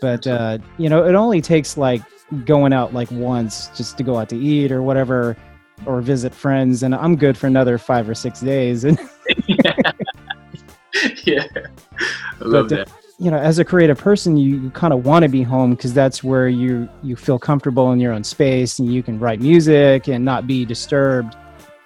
But, 0.00 0.26
uh, 0.26 0.58
you 0.78 0.88
know, 0.88 1.04
it 1.04 1.14
only 1.14 1.42
takes 1.42 1.76
like 1.76 2.00
going 2.46 2.72
out 2.72 2.94
like 2.94 3.10
once 3.10 3.68
just 3.76 3.98
to 3.98 4.02
go 4.02 4.16
out 4.16 4.28
to 4.30 4.36
eat 4.36 4.72
or 4.72 4.82
whatever 4.82 5.36
or 5.84 6.00
visit 6.00 6.34
friends. 6.34 6.82
And 6.82 6.94
I'm 6.94 7.16
good 7.16 7.36
for 7.36 7.46
another 7.46 7.76
five 7.76 8.08
or 8.08 8.14
six 8.14 8.40
days. 8.40 8.84
And, 8.86 8.98
yeah, 11.24 11.46
I 11.54 12.44
love 12.44 12.70
But, 12.70 12.80
uh, 12.80 12.84
that. 12.84 12.92
You 13.18 13.30
know, 13.30 13.36
as 13.36 13.58
a 13.58 13.64
creative 13.64 13.98
person, 13.98 14.36
you, 14.36 14.60
you 14.60 14.70
kind 14.70 14.92
of 14.92 15.04
want 15.04 15.24
to 15.24 15.28
be 15.28 15.42
home 15.42 15.70
because 15.74 15.92
that's 15.92 16.22
where 16.22 16.48
you, 16.48 16.88
you 17.02 17.16
feel 17.16 17.38
comfortable 17.38 17.90
in 17.92 17.98
your 17.98 18.12
own 18.12 18.22
space 18.22 18.78
and 18.78 18.92
you 18.92 19.02
can 19.02 19.18
write 19.18 19.40
music 19.40 20.06
and 20.08 20.24
not 20.24 20.46
be 20.46 20.64
disturbed. 20.64 21.34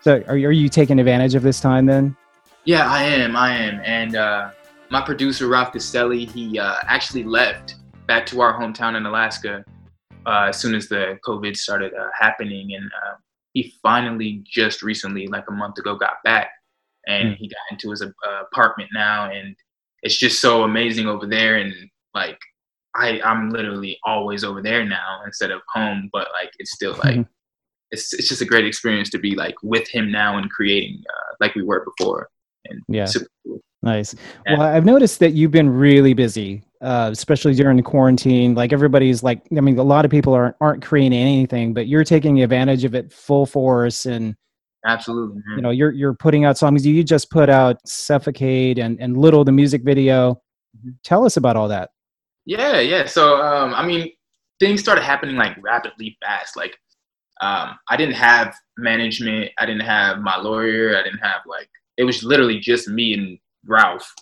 So 0.02 0.22
are, 0.28 0.36
you- 0.36 0.48
are 0.48 0.52
you 0.52 0.68
taking 0.68 0.98
advantage 0.98 1.34
of 1.34 1.42
this 1.42 1.58
time 1.60 1.86
then? 1.86 2.16
Yeah, 2.64 2.86
I 2.90 3.02
am. 3.04 3.34
I 3.34 3.56
am. 3.56 3.80
And 3.84 4.14
uh, 4.14 4.50
my 4.90 5.00
producer, 5.00 5.48
Ralph 5.48 5.72
Castelli, 5.72 6.26
he 6.26 6.58
uh, 6.58 6.76
actually 6.82 7.24
left 7.24 7.76
back 8.06 8.26
to 8.26 8.40
our 8.42 8.58
hometown 8.60 8.94
in 8.96 9.06
Alaska 9.06 9.64
uh, 10.26 10.46
as 10.50 10.60
soon 10.60 10.74
as 10.74 10.88
the 10.88 11.18
COVID 11.26 11.56
started 11.56 11.92
uh, 11.94 12.08
happening. 12.18 12.74
And 12.74 12.84
uh, 12.86 13.14
he 13.54 13.72
finally 13.82 14.44
just 14.46 14.82
recently, 14.82 15.26
like 15.28 15.44
a 15.48 15.52
month 15.52 15.78
ago, 15.78 15.96
got 15.96 16.22
back. 16.24 16.50
and 17.08 17.30
Mm. 17.30 17.36
he 17.38 17.48
got 17.48 17.58
into 17.70 17.90
his 17.90 18.02
uh, 18.02 18.08
apartment 18.52 18.90
now, 18.94 19.28
and 19.30 19.56
it's 20.02 20.16
just 20.16 20.40
so 20.40 20.62
amazing 20.64 21.06
over 21.06 21.26
there. 21.26 21.56
And 21.56 21.73
like, 22.14 22.38
I 22.94 23.21
I'm 23.25 23.50
literally 23.50 23.99
always 24.04 24.44
over 24.44 24.61
there 24.62 24.85
now 24.85 25.23
instead 25.25 25.50
of 25.50 25.61
home, 25.68 26.11
but 26.12 26.28
like 26.32 26.50
it's 26.59 26.73
still 26.73 26.92
like 27.04 27.16
Mhm. 27.16 27.28
it's 27.90 28.12
it's 28.12 28.28
just 28.28 28.42
a 28.42 28.47
great 28.47 28.66
experience 28.66 29.11
to 29.11 29.18
be 29.18 29.35
like 29.35 29.54
with 29.62 29.88
him 29.88 30.11
now 30.11 30.37
and 30.38 30.50
creating 30.50 31.02
uh, 31.09 31.35
like 31.40 31.54
we 31.54 31.62
were 31.62 31.85
before. 31.85 32.28
And 32.66 32.80
Yeah. 32.88 33.06
super 33.06 33.26
cool. 33.47 33.61
Nice. 33.82 34.14
Yeah. 34.47 34.59
Well, 34.59 34.62
I've 34.62 34.85
noticed 34.85 35.18
that 35.21 35.32
you've 35.32 35.50
been 35.50 35.68
really 35.68 36.14
busy, 36.14 36.62
uh, 36.82 37.09
especially 37.12 37.52
during 37.54 37.76
the 37.76 37.82
quarantine. 37.82 38.54
Like 38.54 38.73
everybody's 38.73 39.25
like, 39.25 39.42
I 39.56 39.61
mean, 39.61 39.76
a 39.76 39.82
lot 39.82 40.04
of 40.04 40.11
people 40.11 40.35
aren't 40.35 40.54
aren't 40.61 40.82
creating 40.85 41.18
anything, 41.18 41.75
but 41.75 41.88
you're 41.88 42.04
taking 42.04 42.42
advantage 42.42 42.85
of 42.85 42.94
it 42.94 43.12
full 43.12 43.44
force, 43.47 44.06
and 44.06 44.37
Absolutely. 44.84 45.36
man. 45.46 45.56
you 45.56 45.62
know, 45.62 45.70
you're 45.70 45.92
you're 45.92 46.14
putting 46.14 46.44
out 46.44 46.58
songs. 46.58 46.84
You 46.86 47.02
just 47.04 47.30
put 47.30 47.48
out 47.48 47.76
"Suffocate" 47.86 48.78
and 48.78 49.00
and 49.00 49.16
"Little," 49.16 49.44
the 49.44 49.52
music 49.52 49.82
video. 49.84 50.40
Mhm. 50.84 50.94
Tell 51.04 51.24
us 51.24 51.36
about 51.36 51.56
all 51.56 51.68
that. 51.68 51.90
Yeah, 52.46 52.80
yeah. 52.80 53.06
So, 53.06 53.40
um, 53.40 53.72
I 53.74 53.86
mean, 53.86 54.10
things 54.58 54.80
started 54.80 55.02
happening 55.04 55.36
like 55.36 55.56
rapidly 55.62 56.16
fast. 56.20 56.56
Like, 56.56 56.76
um, 57.40 57.78
I 57.88 57.96
didn't 57.96 58.14
have 58.14 58.54
management. 58.76 59.50
I 59.58 59.66
didn't 59.66 59.82
have 59.82 60.18
my 60.18 60.36
lawyer. 60.36 60.96
I 60.96 61.02
didn't 61.02 61.20
have 61.20 61.42
like 61.46 61.68
it 61.96 62.04
was 62.04 62.24
literally 62.24 62.58
just 62.58 62.88
me 62.88 63.14
and 63.14 63.38
Ralph. 63.66 64.12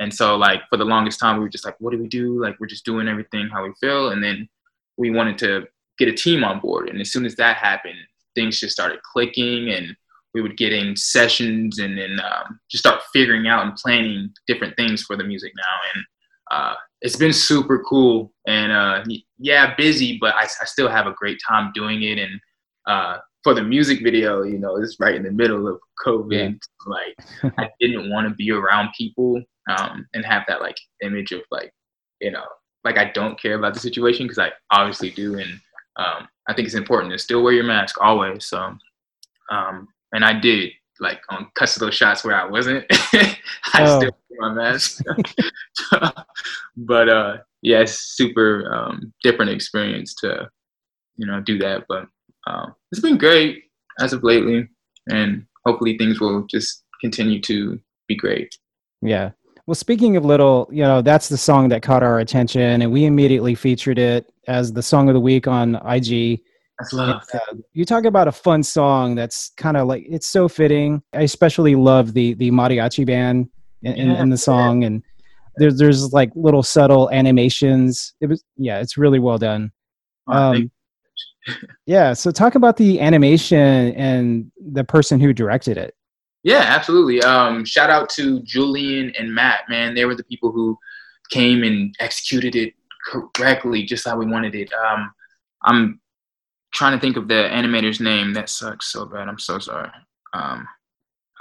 And 0.00 0.12
so, 0.12 0.36
like 0.36 0.62
for 0.70 0.76
the 0.76 0.84
longest 0.84 1.20
time, 1.20 1.36
we 1.36 1.42
were 1.42 1.48
just 1.48 1.64
like, 1.64 1.76
"What 1.80 1.92
do 1.92 1.98
we 1.98 2.08
do?" 2.08 2.40
Like, 2.42 2.58
we're 2.58 2.66
just 2.66 2.84
doing 2.84 3.06
everything 3.08 3.48
how 3.52 3.62
we 3.64 3.72
feel. 3.80 4.10
And 4.10 4.22
then 4.22 4.48
we 4.96 5.10
wanted 5.10 5.38
to 5.38 5.66
get 5.98 6.08
a 6.08 6.12
team 6.12 6.42
on 6.44 6.60
board. 6.60 6.88
And 6.88 7.00
as 7.00 7.10
soon 7.12 7.24
as 7.26 7.34
that 7.36 7.56
happened, 7.56 7.98
things 8.34 8.58
just 8.60 8.72
started 8.72 9.00
clicking, 9.02 9.70
and 9.70 9.94
we 10.34 10.42
would 10.42 10.56
get 10.56 10.72
in 10.72 10.96
sessions, 10.96 11.78
and 11.78 11.98
then 11.98 12.20
um, 12.20 12.60
just 12.70 12.84
start 12.84 13.02
figuring 13.12 13.48
out 13.48 13.64
and 13.64 13.76
planning 13.76 14.30
different 14.46 14.76
things 14.76 15.02
for 15.02 15.16
the 15.16 15.24
music 15.24 15.52
now. 15.56 15.90
And 15.94 16.04
uh, 16.50 16.74
it's 17.00 17.16
been 17.16 17.32
super 17.32 17.82
cool 17.84 18.32
and 18.46 18.72
uh, 18.72 19.04
yeah, 19.38 19.74
busy, 19.76 20.18
but 20.20 20.34
I, 20.34 20.44
I 20.44 20.64
still 20.64 20.88
have 20.88 21.06
a 21.06 21.12
great 21.12 21.38
time 21.46 21.70
doing 21.74 22.02
it. 22.02 22.18
And 22.18 22.40
uh, 22.86 23.18
for 23.44 23.54
the 23.54 23.62
music 23.62 24.02
video, 24.02 24.42
you 24.42 24.58
know, 24.58 24.76
it's 24.76 24.96
right 24.98 25.14
in 25.14 25.22
the 25.22 25.30
middle 25.30 25.68
of 25.68 25.78
COVID. 26.04 26.58
Like, 26.86 27.54
I 27.58 27.68
didn't 27.80 28.10
want 28.10 28.28
to 28.28 28.34
be 28.34 28.50
around 28.50 28.90
people 28.96 29.42
um, 29.70 30.06
and 30.14 30.24
have 30.24 30.44
that 30.48 30.60
like 30.60 30.76
image 31.02 31.32
of 31.32 31.42
like, 31.50 31.70
you 32.20 32.30
know, 32.30 32.44
like 32.84 32.98
I 32.98 33.10
don't 33.12 33.40
care 33.40 33.54
about 33.54 33.74
the 33.74 33.80
situation 33.80 34.26
because 34.26 34.38
I 34.38 34.50
obviously 34.72 35.10
do. 35.10 35.38
And 35.38 35.60
um, 35.96 36.28
I 36.48 36.54
think 36.54 36.66
it's 36.66 36.74
important 36.74 37.12
to 37.12 37.18
still 37.18 37.42
wear 37.42 37.52
your 37.52 37.64
mask 37.64 37.96
always. 38.00 38.46
So, 38.46 38.74
um, 39.50 39.88
and 40.12 40.24
I 40.24 40.32
did 40.38 40.70
like 41.00 41.20
on 41.28 41.46
cuts 41.54 41.76
of 41.76 41.80
those 41.80 41.94
shots 41.94 42.24
where 42.24 42.34
I 42.34 42.44
wasn't. 42.44 42.84
I 42.90 43.36
Oh. 43.80 43.98
still 44.00 44.10
wore 44.30 44.50
my 44.50 44.62
mask. 44.62 45.02
but 46.76 47.08
uh 47.08 47.36
yeah 47.62 47.80
it's 47.80 47.92
super 48.16 48.72
um 48.72 49.12
different 49.22 49.50
experience 49.50 50.14
to 50.16 50.48
you 51.16 51.26
know 51.26 51.40
do 51.40 51.58
that 51.58 51.84
but 51.88 52.06
um 52.46 52.74
it's 52.92 53.00
been 53.00 53.18
great 53.18 53.64
as 54.00 54.12
of 54.12 54.22
lately 54.22 54.68
and 55.10 55.44
hopefully 55.66 55.96
things 55.98 56.20
will 56.20 56.46
just 56.46 56.84
continue 57.00 57.40
to 57.40 57.78
be 58.06 58.14
great 58.16 58.56
Yeah. 59.02 59.30
Well, 59.66 59.74
speaking 59.74 60.16
of 60.16 60.24
little, 60.24 60.66
you 60.72 60.82
know, 60.82 61.02
that's 61.02 61.28
the 61.28 61.36
song 61.36 61.68
that 61.68 61.82
caught 61.82 62.02
our 62.02 62.20
attention, 62.20 62.62
and 62.80 62.90
we 62.90 63.04
immediately 63.04 63.54
featured 63.54 63.98
it 63.98 64.32
as 64.46 64.72
the 64.72 64.82
song 64.82 65.08
of 65.10 65.14
the 65.14 65.20
week 65.20 65.46
on 65.46 65.74
IG. 65.86 66.40
That's 66.78 66.92
love 66.92 67.22
Uh, 67.34 67.56
you 67.72 67.84
talk 67.84 68.04
about 68.04 68.28
a 68.28 68.32
fun 68.32 68.62
song 68.62 69.14
that's 69.14 69.50
kind 69.56 69.76
of 69.76 69.88
like 69.88 70.04
it's 70.08 70.28
so 70.28 70.48
fitting. 70.48 71.02
I 71.12 71.22
especially 71.22 71.74
love 71.74 72.14
the 72.14 72.34
the 72.34 72.50
mariachi 72.50 73.06
band 73.06 73.48
in, 73.82 73.94
in, 73.94 74.10
in 74.10 74.30
the 74.30 74.38
song, 74.38 74.84
and 74.84 75.02
there's 75.56 75.76
there's 75.78 76.12
like 76.12 76.30
little 76.34 76.62
subtle 76.62 77.10
animations. 77.10 78.14
It 78.20 78.26
was 78.26 78.44
yeah, 78.56 78.78
it's 78.80 78.96
really 78.96 79.18
well 79.18 79.38
done. 79.38 79.72
Um, 80.28 80.70
yeah, 81.86 82.12
so 82.12 82.30
talk 82.30 82.54
about 82.54 82.76
the 82.76 83.00
animation 83.00 83.92
and 83.94 84.50
the 84.72 84.84
person 84.84 85.18
who 85.18 85.32
directed 85.32 85.78
it. 85.78 85.94
Yeah, 86.44 86.64
absolutely. 86.68 87.20
Um, 87.22 87.64
shout 87.64 87.90
out 87.90 88.08
to 88.10 88.40
Julian 88.42 89.12
and 89.18 89.34
Matt, 89.34 89.68
man. 89.68 89.94
They 89.94 90.04
were 90.04 90.14
the 90.14 90.24
people 90.24 90.52
who 90.52 90.78
came 91.30 91.64
and 91.64 91.94
executed 91.98 92.54
it 92.54 92.74
correctly, 93.34 93.84
just 93.84 94.06
how 94.06 94.16
we 94.16 94.26
wanted 94.26 94.54
it. 94.54 94.72
Um, 94.72 95.12
I'm 95.64 96.00
trying 96.72 96.96
to 96.96 97.00
think 97.00 97.16
of 97.16 97.28
the 97.28 97.48
animator's 97.52 98.00
name. 98.00 98.32
That 98.34 98.48
sucks 98.48 98.92
so 98.92 99.06
bad. 99.06 99.28
I'm 99.28 99.38
so 99.38 99.58
sorry. 99.58 99.90
Um, 100.34 100.66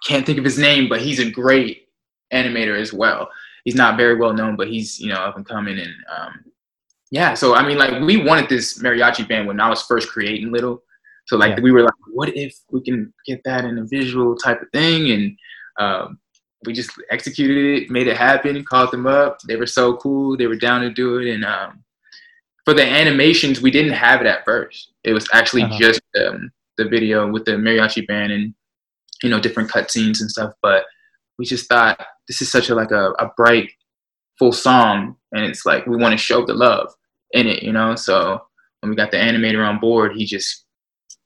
can't 0.03 0.25
think 0.25 0.37
of 0.37 0.45
his 0.45 0.57
name, 0.57 0.87
but 0.87 1.01
he's 1.01 1.19
a 1.19 1.29
great 1.29 1.87
animator 2.33 2.79
as 2.79 2.93
well. 2.93 3.29
He's 3.63 3.75
not 3.75 3.97
very 3.97 4.15
well 4.15 4.33
known, 4.33 4.55
but 4.55 4.67
he's 4.67 4.99
you 4.99 5.09
know 5.09 5.15
up 5.19 5.35
and 5.35 5.45
coming. 5.45 5.77
And 5.79 5.93
um, 6.15 6.45
yeah, 7.11 7.33
so 7.33 7.55
I 7.55 7.67
mean, 7.67 7.77
like 7.77 8.01
we 8.01 8.17
wanted 8.23 8.49
this 8.49 8.79
mariachi 8.79 9.27
band 9.27 9.47
when 9.47 9.59
I 9.59 9.69
was 9.69 9.83
first 9.83 10.09
creating 10.09 10.51
Little. 10.51 10.83
So 11.25 11.35
like 11.35 11.57
Yeah. 11.57 11.61
we 11.63 11.71
were 11.71 11.81
like, 11.83 11.93
what 12.13 12.29
if 12.37 12.55
we 12.71 12.81
can 12.81 13.13
get 13.25 13.43
that 13.43 13.65
in 13.65 13.77
a 13.79 13.83
visual 13.85 14.37
type 14.37 14.61
of 14.61 14.69
thing? 14.71 15.11
And 15.11 15.37
um, 15.77 16.19
we 16.65 16.71
just 16.73 16.91
executed 17.11 17.83
it, 17.83 17.89
made 17.89 18.07
it 18.07 18.15
happen, 18.15 18.63
called 18.63 18.91
them 18.91 19.05
up. 19.05 19.39
They 19.41 19.57
were 19.57 19.67
so 19.67 19.97
cool. 19.97 20.37
They 20.37 20.47
were 20.47 20.55
down 20.55 20.81
to 20.81 20.89
do 20.89 21.17
it. 21.17 21.33
And 21.33 21.43
um, 21.43 21.83
for 22.63 22.73
the 22.73 22.85
animations, 22.85 23.61
we 23.61 23.71
didn't 23.71 23.91
have 23.91 24.21
it 24.21 24.27
at 24.27 24.45
first. 24.45 24.93
It 25.07 25.13
was 25.13 25.27
actually 25.33 25.63
Uh-huh. 25.63 25.79
just 25.79 26.01
um, 26.21 26.51
the 26.77 26.85
video 26.85 27.31
with 27.31 27.45
the 27.45 27.53
mariachi 27.53 28.05
band 28.07 28.31
and 28.31 28.53
you 29.23 29.29
know 29.29 29.39
different 29.39 29.71
cutscenes 29.71 30.19
and 30.21 30.29
stuff. 30.29 30.51
But 30.61 30.85
we 31.39 31.45
just 31.45 31.67
thought 31.69 31.99
this 32.27 32.41
is 32.41 32.51
such 32.51 32.69
a 32.69 32.75
like 32.75 32.91
a, 32.91 33.11
a 33.19 33.31
bright, 33.37 33.69
full 34.37 34.51
song, 34.51 35.15
and 35.31 35.45
it's 35.45 35.65
like 35.65 35.87
we 35.87 35.95
want 35.97 36.11
to 36.13 36.17
show 36.17 36.45
the 36.45 36.53
love 36.53 36.93
in 37.31 37.47
it, 37.47 37.63
you 37.63 37.71
know. 37.71 37.95
So 37.95 38.41
when 38.81 38.89
we 38.89 38.95
got 38.95 39.11
the 39.11 39.17
animator 39.17 39.67
on 39.67 39.79
board, 39.79 40.13
he 40.17 40.25
just 40.25 40.65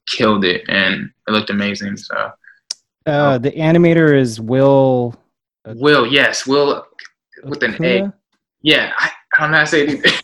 killed 0.08 0.46
it, 0.46 0.64
and 0.70 1.10
it 1.28 1.32
looked 1.32 1.50
amazing. 1.50 1.98
So 1.98 2.32
Uh, 3.06 3.38
the 3.40 3.52
animator 3.52 4.16
is 4.18 4.40
Will. 4.40 5.16
Will, 5.66 6.06
yes, 6.08 6.46
Will 6.46 6.86
with 7.44 7.64
an 7.64 7.84
A. 7.84 8.12
Yeah, 8.62 8.94
I, 8.98 9.10
I 9.38 9.42
don't 9.42 9.52
know 9.52 9.58
how 9.58 9.64
to 9.64 9.70
say 9.70 9.88
it. 9.88 10.21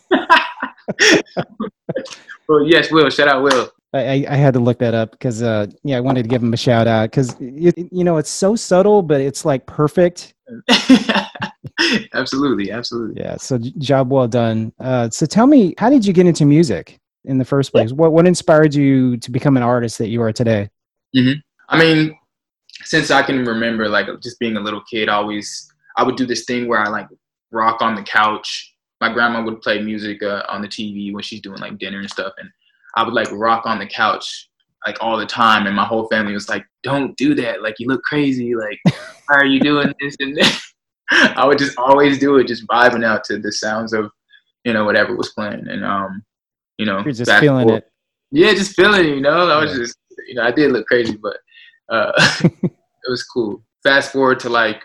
well, 2.47 2.65
yes, 2.65 2.91
Will. 2.91 3.09
Shout 3.09 3.27
out, 3.27 3.43
Will. 3.43 3.71
I, 3.93 4.25
I 4.29 4.35
had 4.35 4.53
to 4.53 4.59
look 4.59 4.77
that 4.79 4.93
up 4.93 5.11
because 5.11 5.41
uh 5.41 5.65
yeah 5.83 5.97
I 5.97 6.01
wanted 6.01 6.23
to 6.23 6.29
give 6.29 6.43
him 6.43 6.53
a 6.53 6.57
shout 6.57 6.87
out 6.87 7.09
because 7.09 7.35
you 7.39 8.03
know 8.03 8.17
it's 8.17 8.29
so 8.29 8.55
subtle 8.55 9.01
but 9.01 9.21
it's 9.21 9.43
like 9.43 9.65
perfect 9.65 10.35
absolutely, 12.13 12.69
absolutely. 12.69 13.19
yeah 13.19 13.37
so 13.37 13.57
job 13.57 14.11
well 14.11 14.27
done 14.27 14.73
uh 14.81 15.09
so 15.09 15.25
tell 15.25 15.47
me 15.47 15.73
how 15.79 15.89
did 15.89 16.05
you 16.05 16.13
get 16.13 16.27
into 16.27 16.45
music 16.45 16.99
in 17.25 17.39
the 17.39 17.45
first 17.45 17.71
place 17.71 17.91
what 17.91 18.11
what 18.11 18.27
inspired 18.27 18.75
you 18.75 19.17
to 19.17 19.31
become 19.31 19.57
an 19.57 19.63
artist 19.63 19.97
that 19.97 20.09
you 20.09 20.21
are 20.21 20.33
today 20.33 20.69
I 21.69 21.79
mean, 21.79 22.17
since 22.83 23.11
I 23.11 23.21
can 23.23 23.43
remember, 23.45 23.89
like 23.89 24.07
just 24.21 24.39
being 24.39 24.57
a 24.57 24.61
little 24.61 24.81
kid, 24.89 25.09
always 25.09 25.67
I 25.97 26.03
would 26.03 26.15
do 26.15 26.25
this 26.25 26.45
thing 26.45 26.67
where 26.67 26.79
I 26.79 26.89
like 26.89 27.07
rock 27.51 27.81
on 27.81 27.95
the 27.95 28.03
couch. 28.03 28.73
My 28.99 29.13
grandma 29.13 29.43
would 29.43 29.61
play 29.61 29.81
music 29.81 30.23
uh, 30.23 30.43
on 30.49 30.61
the 30.61 30.67
TV 30.67 31.13
when 31.13 31.23
she's 31.23 31.41
doing 31.41 31.59
like 31.59 31.77
dinner 31.77 31.99
and 31.99 32.09
stuff, 32.09 32.33
and 32.37 32.49
I 32.95 33.03
would 33.03 33.13
like 33.13 33.31
rock 33.31 33.65
on 33.65 33.79
the 33.79 33.87
couch 33.87 34.49
like 34.85 34.97
all 35.01 35.17
the 35.17 35.25
time. 35.25 35.67
And 35.67 35.75
my 35.75 35.85
whole 35.85 36.07
family 36.07 36.33
was 36.33 36.49
like, 36.49 36.65
"Don't 36.83 37.15
do 37.17 37.35
that! 37.35 37.61
Like 37.61 37.75
you 37.79 37.87
look 37.87 38.03
crazy! 38.03 38.55
Like 38.55 38.79
why 39.27 39.35
are 39.37 39.45
you 39.45 39.59
doing 39.59 39.93
this?" 39.99 40.15
And 40.19 40.35
that?" 40.37 40.61
I 41.37 41.45
would 41.45 41.57
just 41.57 41.77
always 41.77 42.19
do 42.19 42.37
it, 42.37 42.47
just 42.47 42.67
vibing 42.67 43.05
out 43.05 43.23
to 43.25 43.37
the 43.37 43.51
sounds 43.51 43.93
of 43.93 44.11
you 44.63 44.73
know 44.73 44.85
whatever 44.85 45.15
was 45.15 45.31
playing, 45.33 45.67
and 45.67 45.85
um, 45.85 46.23
you 46.77 46.85
know, 46.85 46.99
you're 47.03 47.13
just 47.13 47.31
feeling 47.39 47.69
it 47.69 47.89
yeah, 48.31 48.53
just 48.53 48.75
feeling 48.75 49.05
it, 49.05 49.15
you 49.15 49.21
know. 49.21 49.49
I 49.49 49.59
was 49.59 49.71
Yeah. 49.71 49.79
just, 49.79 49.97
you 50.27 50.35
know, 50.35 50.43
I 50.43 50.51
did 50.51 50.71
look 50.71 50.87
crazy, 50.87 51.17
but 51.17 51.37
uh, 51.89 52.11
it 52.43 53.09
was 53.09 53.23
cool. 53.23 53.63
Fast 53.83 54.11
forward 54.11 54.39
to 54.41 54.49
like 54.49 54.83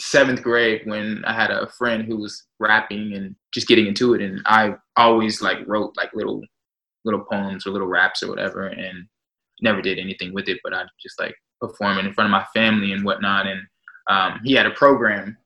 seventh 0.00 0.42
grade 0.42 0.82
when 0.84 1.24
I 1.24 1.34
had 1.34 1.50
a 1.50 1.68
friend 1.78 2.04
who 2.04 2.16
was 2.16 2.44
rapping 2.58 3.14
and 3.14 3.34
just 3.52 3.68
getting 3.68 3.86
into 3.86 4.14
it, 4.14 4.22
and 4.22 4.40
I 4.46 4.74
always 4.96 5.42
like 5.42 5.58
wrote 5.66 5.96
like 5.96 6.12
little, 6.14 6.42
little 7.04 7.24
poems 7.30 7.66
or 7.66 7.70
little 7.70 7.86
raps 7.86 8.22
or 8.22 8.28
whatever, 8.28 8.66
and 8.66 9.06
never 9.60 9.82
did 9.82 9.98
anything 9.98 10.32
with 10.32 10.48
it, 10.48 10.60
but 10.64 10.74
I 10.74 10.84
just 11.02 11.18
like 11.20 11.34
perform 11.60 11.98
it 11.98 12.06
in 12.06 12.14
front 12.14 12.26
of 12.26 12.32
my 12.32 12.46
family 12.54 12.92
and 12.92 13.04
whatnot. 13.04 13.46
And 13.46 13.60
um, 14.08 14.40
he 14.44 14.54
had 14.54 14.66
a 14.66 14.70
program 14.70 15.36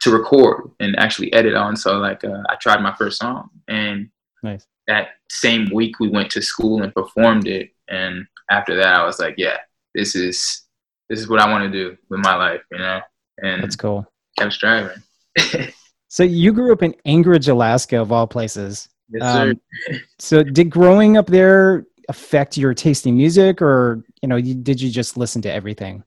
to 0.00 0.10
record 0.10 0.70
and 0.80 0.98
actually 0.98 1.32
edit 1.32 1.54
on, 1.54 1.76
so 1.76 1.98
like 1.98 2.24
uh, 2.24 2.42
I 2.48 2.56
tried 2.56 2.80
my 2.80 2.94
first 2.94 3.20
song 3.20 3.50
and 3.68 4.08
nice 4.42 4.66
that 4.86 5.08
same 5.30 5.68
week 5.72 5.98
we 5.98 6.08
went 6.08 6.30
to 6.30 6.42
school 6.42 6.82
and 6.82 6.94
performed 6.94 7.46
it 7.46 7.70
and 7.88 8.26
after 8.50 8.76
that 8.76 8.94
i 8.94 9.04
was 9.04 9.18
like 9.18 9.34
yeah 9.38 9.56
this 9.94 10.14
is 10.14 10.62
this 11.08 11.18
is 11.18 11.28
what 11.28 11.40
i 11.40 11.50
want 11.50 11.64
to 11.64 11.70
do 11.70 11.96
with 12.10 12.20
my 12.20 12.34
life 12.34 12.60
you 12.70 12.78
know 12.78 13.00
and 13.38 13.62
that's 13.62 13.76
cool. 13.76 14.06
kept 14.38 14.52
striving. 14.52 15.02
So 16.14 16.22
you 16.22 16.52
grew 16.52 16.72
up 16.72 16.80
in 16.84 16.94
Anchorage 17.06 17.48
Alaska 17.48 18.00
of 18.00 18.12
all 18.12 18.28
places. 18.28 18.88
Yes 19.08 19.20
sir. 19.20 19.50
Um, 19.50 19.60
so 20.20 20.44
did 20.44 20.70
growing 20.70 21.16
up 21.16 21.26
there 21.26 21.86
affect 22.08 22.56
your 22.56 22.72
taste 22.72 23.04
in 23.04 23.16
music 23.16 23.60
or 23.60 24.04
you 24.22 24.28
know 24.28 24.36
you, 24.36 24.54
did 24.54 24.80
you 24.80 24.92
just 24.92 25.16
listen 25.16 25.42
to 25.42 25.52
everything? 25.52 26.04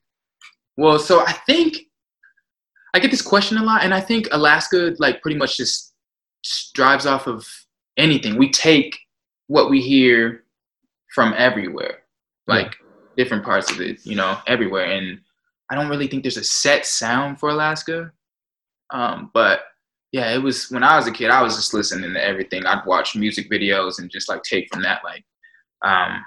Well, 0.77 0.97
so 0.97 1.25
I 1.25 1.33
think 1.33 1.79
I 2.93 2.99
get 2.99 3.11
this 3.11 3.21
question 3.21 3.57
a 3.57 3.63
lot, 3.63 3.83
and 3.83 3.93
I 3.93 3.99
think 3.99 4.29
Alaska 4.31 4.95
like 4.97 5.21
pretty 5.21 5.37
much 5.37 5.57
just 5.57 5.93
drives 6.73 7.05
off 7.05 7.27
of 7.27 7.45
anything. 7.97 8.37
We 8.37 8.49
take 8.49 8.97
what 9.47 9.69
we 9.69 9.81
hear 9.81 10.45
from 11.13 11.33
everywhere, 11.37 12.03
like 12.47 12.77
different 13.17 13.43
parts 13.43 13.69
of 13.73 13.81
it, 13.81 14.05
you 14.05 14.15
know, 14.15 14.37
everywhere. 14.47 14.85
And 14.85 15.19
I 15.69 15.75
don't 15.75 15.89
really 15.89 16.07
think 16.07 16.23
there's 16.23 16.37
a 16.37 16.43
set 16.43 16.85
sound 16.85 17.39
for 17.39 17.49
Alaska. 17.49 18.11
Um, 18.91 19.31
but 19.33 19.61
yeah, 20.11 20.33
it 20.33 20.41
was 20.41 20.71
when 20.71 20.83
I 20.83 20.95
was 20.95 21.07
a 21.07 21.11
kid, 21.11 21.29
I 21.29 21.41
was 21.41 21.55
just 21.55 21.73
listening 21.73 22.13
to 22.13 22.23
everything. 22.23 22.65
I'd 22.65 22.85
watch 22.85 23.15
music 23.15 23.49
videos 23.51 23.99
and 23.99 24.09
just 24.09 24.29
like 24.29 24.43
take 24.43 24.67
from 24.71 24.81
that. 24.83 25.01
Like, 25.03 25.25
um, 25.83 26.23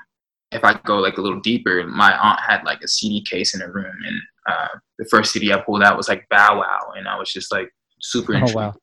if 0.52 0.64
I 0.64 0.74
go 0.84 0.98
like 0.98 1.16
a 1.16 1.22
little 1.22 1.40
deeper, 1.40 1.86
my 1.86 2.16
aunt 2.16 2.40
had 2.40 2.64
like 2.64 2.82
a 2.82 2.88
CD 2.88 3.22
case 3.22 3.54
in 3.54 3.60
her 3.60 3.72
room, 3.72 3.94
and 4.06 4.20
uh, 4.48 4.68
the 4.98 5.06
first 5.06 5.32
CD 5.32 5.52
I 5.52 5.60
pulled 5.60 5.82
out 5.82 5.96
was 5.96 6.08
like 6.08 6.28
Bow 6.28 6.58
Wow, 6.58 6.92
and 6.96 7.08
I 7.08 7.18
was 7.18 7.32
just 7.32 7.50
like 7.52 7.72
super 8.00 8.36
Oh, 8.36 8.52
wow. 8.52 8.74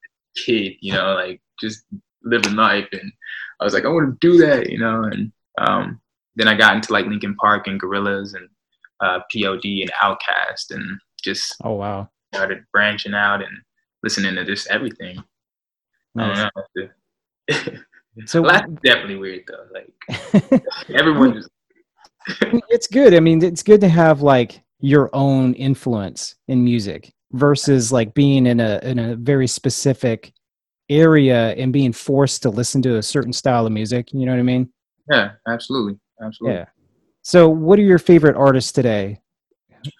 kid, 0.45 0.73
you 0.81 0.93
know, 0.93 1.13
like 1.13 1.41
just 1.59 1.83
living 2.23 2.55
life, 2.55 2.87
and 2.91 3.11
I 3.59 3.63
was 3.63 3.73
like, 3.73 3.85
I 3.85 3.89
want 3.89 4.19
to 4.19 4.27
do 4.27 4.37
that, 4.45 4.69
you 4.69 4.79
know, 4.79 5.03
and 5.03 5.31
um, 5.59 6.01
then 6.35 6.47
I 6.47 6.55
got 6.55 6.75
into 6.75 6.93
like 6.93 7.05
Linkin 7.05 7.35
Park 7.35 7.67
and 7.67 7.81
Gorillaz 7.81 8.35
and 8.35 8.47
uh, 9.01 9.19
POD 9.31 9.65
and 9.81 9.91
OutKast 10.01 10.71
and 10.71 10.99
just 11.23 11.55
Oh 11.63 11.73
wow. 11.73 12.09
started 12.33 12.63
branching 12.71 13.13
out 13.13 13.41
and 13.41 13.57
listening 14.03 14.35
to 14.35 14.45
just 14.45 14.67
everything. 14.67 15.23
Nice. 16.15 16.37
I 16.39 16.49
don't 16.55 16.89
know. 17.49 17.79
So 18.25 18.41
That's 18.41 18.65
definitely 18.83 19.17
weird 19.17 19.43
though. 19.47 19.67
Like 19.71 20.63
everyone 20.95 21.35
just 21.35 21.49
it's 22.69 22.87
good. 22.87 23.13
I 23.13 23.19
mean, 23.19 23.43
it's 23.43 23.63
good 23.63 23.81
to 23.81 23.89
have 23.89 24.21
like 24.21 24.61
your 24.79 25.09
own 25.13 25.53
influence 25.53 26.35
in 26.47 26.63
music 26.63 27.13
versus 27.33 27.91
like 27.91 28.13
being 28.13 28.47
in 28.47 28.59
a 28.59 28.79
in 28.83 28.99
a 28.99 29.15
very 29.15 29.47
specific 29.47 30.33
area 30.89 31.53
and 31.55 31.73
being 31.73 31.93
forced 31.93 32.41
to 32.43 32.49
listen 32.49 32.81
to 32.81 32.97
a 32.97 33.03
certain 33.03 33.33
style 33.33 33.65
of 33.65 33.71
music. 33.71 34.11
You 34.13 34.25
know 34.25 34.31
what 34.31 34.39
I 34.39 34.43
mean? 34.43 34.69
yeah, 35.11 35.31
absolutely, 35.47 35.99
absolutely. 36.21 36.59
Yeah. 36.59 36.65
So, 37.27 37.49
what 37.49 37.77
are 37.77 37.81
your 37.81 37.99
favorite 37.99 38.37
artists 38.37 38.71
today? 38.71 39.19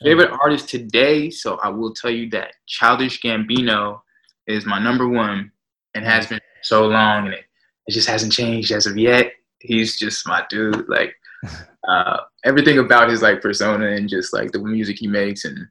Favorite 0.02 0.32
artist 0.32 0.70
today, 0.70 1.30
so 1.30 1.58
I 1.58 1.68
will 1.68 1.94
tell 1.94 2.10
you 2.10 2.30
that 2.30 2.54
Childish 2.68 3.20
Gambino 3.22 4.00
is 4.48 4.66
my 4.66 4.80
number 4.80 5.10
one 5.10 5.52
and 5.94 6.06
has 6.06 6.28
been 6.28 6.40
so 6.62 6.88
long, 6.88 7.26
and 7.26 7.34
it, 7.34 7.44
it 7.86 7.92
just 7.92 8.08
hasn't 8.08 8.32
changed 8.32 8.72
as 8.72 8.86
of 8.86 8.98
yet. 8.98 9.34
He's 9.60 10.00
just 10.00 10.26
my 10.26 10.46
dude. 10.50 10.88
Like 10.88 11.14
uh, 11.90 12.20
everything 12.46 12.78
about 12.78 13.10
his 13.10 13.22
like 13.22 13.42
persona 13.42 13.88
and 13.88 14.08
just 14.08 14.32
like 14.32 14.54
the 14.54 14.60
music 14.60 14.98
he 14.98 15.08
makes, 15.08 15.44
and 15.44 15.68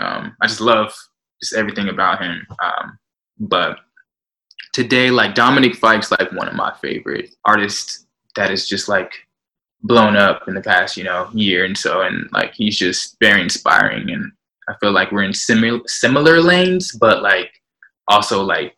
um, 0.00 0.36
I 0.42 0.48
just 0.48 0.60
love 0.60 0.92
just 1.40 1.54
everything 1.54 1.88
about 1.88 2.20
him. 2.20 2.44
Um, 2.60 2.98
but 3.38 3.78
today, 4.72 5.12
like 5.12 5.36
Dominic 5.36 5.76
Fike's 5.76 6.10
like 6.10 6.32
one 6.32 6.48
of 6.48 6.54
my 6.54 6.74
favorite 6.82 7.30
artists 7.44 8.06
that 8.34 8.50
is 8.50 8.68
just 8.68 8.88
like 8.88 9.12
blown 9.82 10.16
up 10.16 10.46
in 10.48 10.54
the 10.54 10.60
past, 10.60 10.96
you 10.96 11.04
know, 11.04 11.28
year 11.32 11.64
and 11.64 11.76
so, 11.76 12.02
and 12.02 12.28
like 12.32 12.52
he's 12.54 12.78
just 12.78 13.16
very 13.20 13.40
inspiring, 13.40 14.10
and 14.10 14.30
I 14.68 14.74
feel 14.80 14.92
like 14.92 15.12
we're 15.12 15.22
in 15.24 15.34
similar 15.34 15.80
similar 15.86 16.40
lanes, 16.40 16.92
but 16.92 17.22
like 17.22 17.50
also 18.08 18.42
like 18.42 18.74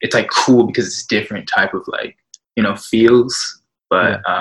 it's 0.00 0.14
like 0.14 0.30
cool 0.30 0.66
because 0.66 0.86
it's 0.86 1.06
different 1.06 1.48
type 1.48 1.74
of 1.74 1.86
like 1.88 2.16
you 2.56 2.62
know 2.62 2.76
feels. 2.76 3.62
But 3.90 4.20
yeah, 4.26 4.34
uh, 4.34 4.40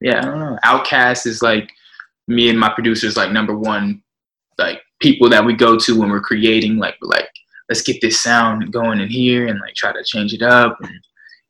yeah 0.00 0.18
I 0.18 0.22
don't 0.22 0.38
know. 0.38 0.58
OutKast 0.64 1.26
is 1.26 1.42
like 1.42 1.70
me 2.28 2.48
and 2.48 2.58
my 2.58 2.70
producers 2.70 3.16
like 3.16 3.32
number 3.32 3.56
one 3.56 4.02
like 4.58 4.80
people 5.00 5.28
that 5.28 5.44
we 5.44 5.52
go 5.52 5.76
to 5.76 5.98
when 5.98 6.10
we're 6.10 6.20
creating 6.20 6.78
like 6.78 6.94
we're 7.02 7.08
like 7.08 7.28
let's 7.68 7.82
get 7.82 8.00
this 8.00 8.20
sound 8.20 8.72
going 8.72 9.00
in 9.00 9.08
here 9.08 9.46
and 9.46 9.60
like 9.60 9.74
try 9.74 9.92
to 9.92 10.04
change 10.04 10.32
it 10.32 10.42
up 10.42 10.78
and 10.82 11.00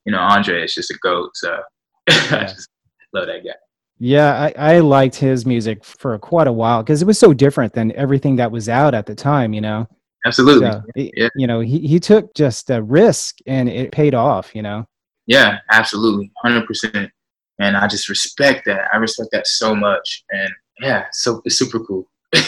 you 0.05 0.13
know 0.13 0.19
Andre 0.19 0.65
is 0.65 0.75
just 0.75 0.91
a 0.91 0.99
goat 1.03 1.31
so 1.35 1.61
I 2.09 2.45
just 2.45 2.69
love 3.13 3.27
that 3.27 3.45
guy. 3.45 3.55
Yeah, 3.99 4.51
I, 4.57 4.75
I 4.75 4.79
liked 4.81 5.17
his 5.17 5.47
music 5.47 5.85
for 5.85 6.19
quite 6.19 6.47
a 6.47 6.53
while 6.53 6.83
because 6.83 7.01
it 7.01 7.07
was 7.07 7.19
so 7.19 7.33
different 7.33 7.73
than 7.73 7.93
everything 7.93 8.37
that 8.37 8.51
was 8.51 8.69
out 8.69 8.95
at 8.95 9.07
the 9.07 9.15
time, 9.15 9.53
you 9.53 9.61
know? 9.61 9.87
Absolutely. 10.27 10.71
So, 10.71 10.83
yeah. 10.97 11.29
You 11.37 11.47
know, 11.47 11.61
he, 11.61 11.79
he 11.81 12.01
took 12.01 12.35
just 12.35 12.71
a 12.71 12.83
risk 12.83 13.37
and 13.47 13.69
it 13.69 13.93
paid 13.93 14.15
off, 14.15 14.55
you 14.55 14.63
know? 14.63 14.87
Yeah, 15.27 15.59
absolutely, 15.71 16.31
hundred 16.43 16.67
percent. 16.67 17.11
And 17.61 17.77
I 17.77 17.87
just 17.87 18.09
respect 18.09 18.65
that. 18.67 18.89
I 18.93 18.97
respect 18.97 19.31
that 19.33 19.47
so 19.47 19.75
much. 19.75 20.25
And 20.31 20.51
yeah, 20.81 21.07
so 21.13 21.41
it's 21.45 21.57
super 21.57 21.81
cool. 21.81 22.09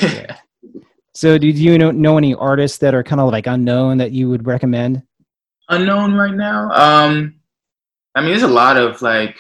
So, 1.17 1.39
do 1.39 1.49
you 1.49 1.79
know, 1.79 1.91
know 1.91 2.19
any 2.19 2.35
artists 2.35 2.77
that 2.77 2.95
are 2.95 3.03
kind 3.03 3.23
of 3.23 3.33
like 3.33 3.47
unknown 3.47 3.97
that 3.97 4.13
you 4.13 4.29
would 4.29 4.47
recommend? 4.47 5.03
Unknown 5.71 6.13
right 6.13 6.35
now. 6.35 6.71
Um, 6.73 7.37
I 8.15 8.21
mean, 8.21 8.33
there's 8.33 8.43
a 8.43 8.49
lot 8.49 8.77
of 8.77 9.01
like, 9.01 9.39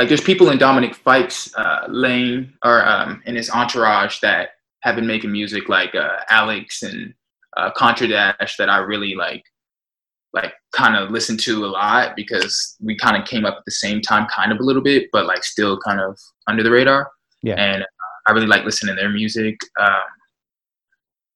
like 0.00 0.08
there's 0.08 0.22
people 0.22 0.48
in 0.48 0.56
Dominic 0.56 0.94
Fike's 0.94 1.54
uh, 1.56 1.84
lane 1.86 2.54
or 2.64 2.82
um, 2.88 3.22
in 3.26 3.36
his 3.36 3.50
entourage 3.50 4.20
that 4.20 4.52
have 4.80 4.96
been 4.96 5.06
making 5.06 5.30
music, 5.30 5.68
like 5.68 5.94
uh, 5.94 6.20
Alex 6.30 6.82
and 6.82 7.12
uh, 7.58 7.70
Contra 7.72 8.08
Dash, 8.08 8.56
that 8.56 8.70
I 8.70 8.78
really 8.78 9.14
like, 9.14 9.44
like 10.32 10.54
kind 10.72 10.96
of 10.96 11.10
listen 11.10 11.36
to 11.36 11.66
a 11.66 11.68
lot 11.68 12.16
because 12.16 12.76
we 12.80 12.96
kind 12.96 13.14
of 13.14 13.28
came 13.28 13.44
up 13.44 13.56
at 13.58 13.64
the 13.66 13.72
same 13.72 14.00
time, 14.00 14.26
kind 14.34 14.52
of 14.52 14.60
a 14.60 14.62
little 14.62 14.80
bit, 14.80 15.10
but 15.12 15.26
like 15.26 15.44
still 15.44 15.78
kind 15.78 16.00
of 16.00 16.18
under 16.48 16.62
the 16.62 16.70
radar. 16.70 17.10
Yeah. 17.42 17.56
And 17.56 17.82
uh, 17.82 17.86
I 18.26 18.32
really 18.32 18.46
like 18.46 18.64
listening 18.64 18.96
to 18.96 18.98
their 19.02 19.10
music. 19.10 19.58
Um, 19.78 20.00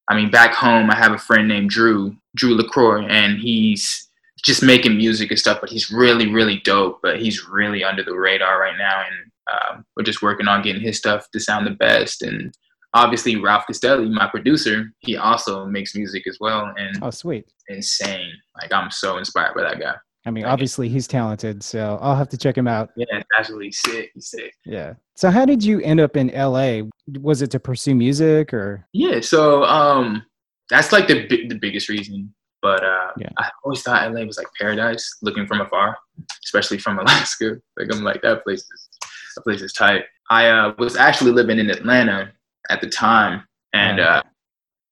I 0.09 0.17
mean, 0.17 0.31
back 0.31 0.55
home, 0.55 0.91
I 0.91 0.97
have 0.97 1.13
a 1.13 1.19
friend 1.19 1.47
named 1.47 1.69
Drew, 1.69 2.17
Drew 2.35 2.55
LaCroix, 2.55 3.05
and 3.09 3.39
he's 3.39 4.09
just 4.45 4.63
making 4.63 4.97
music 4.97 5.31
and 5.31 5.39
stuff, 5.39 5.59
but 5.61 5.71
he's 5.71 5.91
really, 5.91 6.31
really 6.31 6.61
dope. 6.65 7.01
But 7.03 7.21
he's 7.21 7.47
really 7.49 7.83
under 7.85 8.03
the 8.03 8.15
radar 8.15 8.61
right 8.61 8.77
now, 8.79 9.03
and 9.07 9.31
um, 9.79 9.85
we're 9.97 10.05
just 10.05 10.23
working 10.23 10.49
on 10.49 10.63
getting 10.63 10.83
his 10.83 10.99
stuff 10.99 11.31
to 11.33 11.41
sound 11.41 11.67
the 11.67 11.73
best. 11.73 12.23
And 12.23 12.53
obviously, 12.93 13.37
Ralph 13.37 13.67
Castelli, 13.67 14.09
my 14.09 14.29
producer, 14.29 14.93
he 15.01 15.17
also 15.17 15.67
makes 15.67 15.95
music 15.95 16.27
as 16.27 16.39
well, 16.41 16.73
and 16.77 16.99
Oh, 17.03 17.11
sweet. 17.11 17.47
insane. 17.69 18.33
Like 18.61 18.73
I'm 18.73 18.91
so 18.91 19.17
inspired 19.19 19.55
by 19.55 19.63
that 19.63 19.81
guy. 19.81 19.95
I 20.27 20.31
mean, 20.31 20.47
obviously 20.47 20.89
he's 20.89 21.07
talented, 21.07 21.63
so 21.63 21.99
I'll 22.01 22.17
have 22.17 22.31
to 22.31 22.39
check 22.39 22.57
him 22.57 22.67
out. 22.67 22.89
Yeah, 22.97 23.23
actually 23.39 23.71
sick. 23.73 24.11
He's 24.15 24.31
sick. 24.31 24.55
Yeah. 24.65 24.95
So, 25.17 25.31
how 25.31 25.45
did 25.45 25.63
you 25.63 25.81
end 25.83 26.01
up 26.01 26.17
in 26.17 26.29
LA? 26.29 26.81
Was 27.21 27.43
it 27.43 27.51
to 27.51 27.61
pursue 27.61 27.95
music 27.95 28.55
or? 28.55 28.87
Yeah, 28.95 29.21
so 29.21 29.65
um, 29.65 30.25
that's 30.71 30.93
like 30.93 31.09
the 31.09 31.27
the 31.49 31.59
biggest 31.61 31.91
reason. 31.91 32.35
But 32.65 32.83
uh, 32.83 33.13
Yeah. 33.19 33.29
I 33.37 33.51
always 33.63 33.83
thought 33.83 34.11
LA 34.11 34.25
was 34.25 34.39
like 34.39 34.47
paradise, 34.59 35.19
looking 35.21 35.47
from 35.47 35.61
afar, 35.61 35.99
especially 36.47 36.79
from 36.79 36.99
Alaska. 37.03 37.61
Like 37.77 37.93
I'm 37.93 38.03
like 38.03 38.23
that 38.23 38.43
place 38.43 38.61
is 38.63 38.89
that 39.37 39.43
place 39.43 39.61
is 39.61 39.75
tight. 39.75 40.05
I 40.31 40.49
uh, 40.49 40.75
was 40.79 40.97
actually 40.97 41.33
living 41.33 41.59
in 41.59 41.69
Atlanta 41.69 42.33
at 42.71 42.81
the 42.81 42.89
time, 42.89 43.47
and 43.75 44.01
uh, 44.01 44.23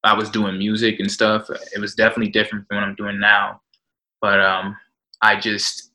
I 0.04 0.12
was 0.12 0.28
doing 0.28 0.58
music 0.58 1.00
and 1.00 1.11
stuff. 1.11 1.48
It 1.74 1.80
was 1.80 1.94
definitely 1.94 2.30
different 2.30 2.68
from 2.68 2.76
what 2.76 2.85
I'm 2.85 2.94
doing 2.94 3.18
now, 3.18 3.62
but 4.20 4.38
um, 4.38 4.76
I 5.22 5.40
just 5.40 5.92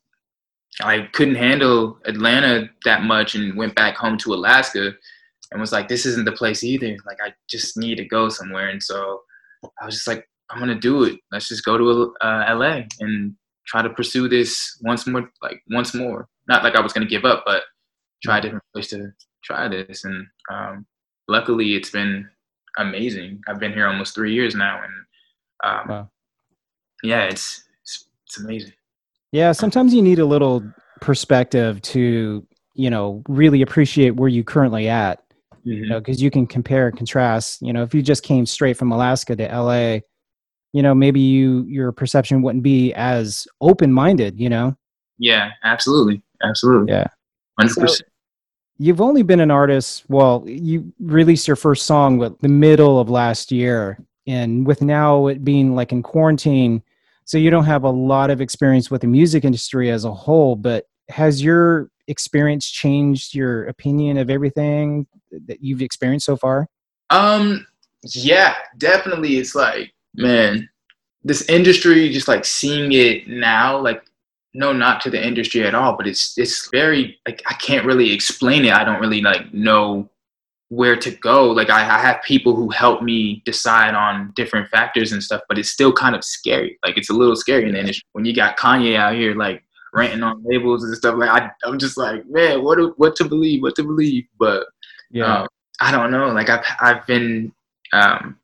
I 0.82 1.02
couldn't 1.12 1.36
handle 1.36 2.00
Atlanta 2.06 2.68
that 2.86 3.04
much, 3.04 3.36
and 3.36 3.56
went 3.56 3.76
back 3.76 3.94
home 3.96 4.18
to 4.18 4.34
Alaska, 4.34 4.94
and 5.52 5.60
was 5.60 5.70
like, 5.70 5.86
this 5.86 6.06
isn't 6.06 6.24
the 6.24 6.32
place 6.32 6.64
either. 6.64 6.96
Like 7.06 7.18
I 7.24 7.34
just 7.48 7.76
need 7.76 7.98
to 7.98 8.04
go 8.04 8.28
somewhere, 8.28 8.68
and 8.70 8.82
so 8.82 9.22
I 9.80 9.86
was 9.86 9.94
just 9.94 10.08
like, 10.08 10.28
I'm 10.50 10.58
gonna 10.58 10.78
do 10.78 11.04
it. 11.04 11.18
Let's 11.32 11.48
just 11.48 11.64
go 11.64 11.76
to 11.76 12.14
uh, 12.20 12.54
LA 12.54 12.82
and 13.00 13.34
try 13.66 13.82
to 13.82 13.90
pursue 13.90 14.28
this 14.28 14.78
once 14.82 15.06
more. 15.06 15.30
Like 15.42 15.62
once 15.70 15.94
more. 15.94 16.28
Not 16.48 16.64
like 16.64 16.74
I 16.76 16.80
was 16.80 16.92
gonna 16.92 17.06
give 17.06 17.24
up, 17.24 17.42
but 17.46 17.62
try 18.22 18.38
a 18.38 18.40
different 18.40 18.64
place 18.74 18.88
to 18.88 19.12
try 19.44 19.68
this. 19.68 20.04
And 20.04 20.26
um, 20.50 20.86
luckily, 21.28 21.74
it's 21.74 21.90
been 21.90 22.28
amazing. 22.78 23.40
I've 23.48 23.60
been 23.60 23.72
here 23.72 23.86
almost 23.86 24.14
three 24.14 24.32
years 24.34 24.54
now, 24.54 24.80
and 24.82 24.92
um, 25.64 25.88
Wow. 25.88 26.10
yeah, 27.02 27.24
it's, 27.24 27.64
it's 27.82 28.08
it's 28.26 28.38
amazing. 28.38 28.72
Yeah, 29.32 29.52
sometimes 29.52 29.92
you 29.92 30.00
need 30.00 30.18
a 30.18 30.24
little 30.24 30.62
perspective 31.00 31.82
to, 31.82 32.46
you 32.74 32.90
know, 32.90 33.22
really 33.28 33.60
appreciate 33.62 34.16
where 34.16 34.28
you 34.28 34.42
currently 34.42 34.88
at. 34.88 35.22
You 35.64 35.86
know, 35.86 35.98
because 35.98 36.22
you 36.22 36.30
can 36.30 36.46
compare 36.46 36.88
and 36.88 36.96
contrast. 36.96 37.60
You 37.60 37.74
know, 37.74 37.82
if 37.82 37.92
you 37.92 38.00
just 38.00 38.22
came 38.22 38.46
straight 38.46 38.78
from 38.78 38.90
Alaska 38.90 39.36
to 39.36 39.44
LA, 39.44 39.98
you 40.72 40.82
know, 40.82 40.94
maybe 40.94 41.20
you 41.20 41.64
your 41.68 41.92
perception 41.92 42.42
wouldn't 42.42 42.62
be 42.62 42.92
as 42.94 43.46
open 43.60 43.92
minded. 43.92 44.38
You 44.38 44.48
know. 44.48 44.76
Yeah, 45.18 45.50
absolutely, 45.64 46.22
absolutely. 46.42 46.92
Yeah. 46.92 47.06
hundred 47.58 47.74
So- 47.74 47.80
percent. 47.82 48.08
You've 48.80 49.00
only 49.00 49.24
been 49.24 49.40
an 49.40 49.50
artist. 49.50 50.04
Well, 50.08 50.44
you 50.46 50.92
released 51.00 51.48
your 51.48 51.56
first 51.56 51.84
song 51.84 52.16
with 52.16 52.38
the 52.38 52.48
middle 52.48 53.00
of 53.00 53.10
last 53.10 53.50
year, 53.50 53.98
and 54.28 54.64
with 54.64 54.82
now 54.82 55.26
it 55.26 55.44
being 55.44 55.74
like 55.74 55.90
in 55.90 56.00
quarantine, 56.00 56.84
so 57.24 57.38
you 57.38 57.50
don't 57.50 57.64
have 57.64 57.82
a 57.82 57.90
lot 57.90 58.30
of 58.30 58.40
experience 58.40 58.88
with 58.88 59.00
the 59.00 59.08
music 59.08 59.44
industry 59.44 59.90
as 59.90 60.04
a 60.04 60.12
whole. 60.14 60.54
But 60.54 60.84
has 61.08 61.42
your 61.42 61.90
experience 62.06 62.70
changed 62.70 63.34
your 63.34 63.66
opinion 63.66 64.16
of 64.16 64.30
everything 64.30 65.08
that 65.46 65.60
you've 65.60 65.82
experienced 65.82 66.26
so 66.26 66.36
far? 66.36 66.68
Um, 67.10 67.66
yeah, 68.04 68.54
definitely. 68.76 69.38
It's 69.38 69.56
like, 69.56 69.92
man, 70.18 70.68
this 71.24 71.48
industry, 71.48 72.10
just 72.10 72.28
like 72.28 72.44
seeing 72.44 72.92
it 72.92 73.28
now, 73.28 73.78
like, 73.78 74.02
no, 74.54 74.72
not 74.72 75.00
to 75.02 75.10
the 75.10 75.24
industry 75.24 75.62
at 75.64 75.74
all, 75.74 75.96
but 75.96 76.06
it's 76.06 76.36
it's 76.38 76.68
very 76.70 77.18
like 77.26 77.42
I 77.46 77.54
can't 77.54 77.86
really 77.86 78.12
explain 78.12 78.64
it. 78.64 78.72
I 78.72 78.84
don't 78.84 79.00
really 79.00 79.20
like 79.20 79.52
know 79.52 80.08
where 80.70 80.96
to 80.96 81.10
go. 81.10 81.50
Like 81.50 81.70
I, 81.70 81.80
I 81.80 81.98
have 81.98 82.22
people 82.22 82.54
who 82.54 82.68
help 82.70 83.02
me 83.02 83.42
decide 83.44 83.94
on 83.94 84.32
different 84.36 84.68
factors 84.70 85.12
and 85.12 85.22
stuff, 85.22 85.42
but 85.48 85.58
it's 85.58 85.70
still 85.70 85.92
kind 85.92 86.14
of 86.14 86.24
scary. 86.24 86.78
Like 86.84 86.96
it's 86.98 87.10
a 87.10 87.14
little 87.14 87.36
scary 87.36 87.66
in 87.66 87.72
the 87.72 87.80
industry 87.80 88.04
when 88.12 88.24
you 88.24 88.34
got 88.34 88.58
Kanye 88.58 88.96
out 88.96 89.14
here 89.14 89.34
like 89.34 89.62
ranting 89.94 90.22
on 90.22 90.42
labels 90.44 90.84
and 90.84 90.96
stuff. 90.96 91.16
Like 91.16 91.30
I, 91.30 91.50
I'm 91.64 91.78
just 91.78 91.96
like, 91.96 92.26
man, 92.26 92.62
what 92.62 92.76
to, 92.76 92.94
what 92.96 93.16
to 93.16 93.24
believe, 93.24 93.62
what 93.62 93.76
to 93.76 93.82
believe. 93.82 94.24
But 94.38 94.66
yeah, 95.10 95.42
um, 95.42 95.48
I 95.80 95.90
don't 95.92 96.10
know. 96.10 96.28
Like 96.28 96.48
I've 96.48 96.64
I've 96.80 97.06
been 97.06 97.52
um, 97.92 98.38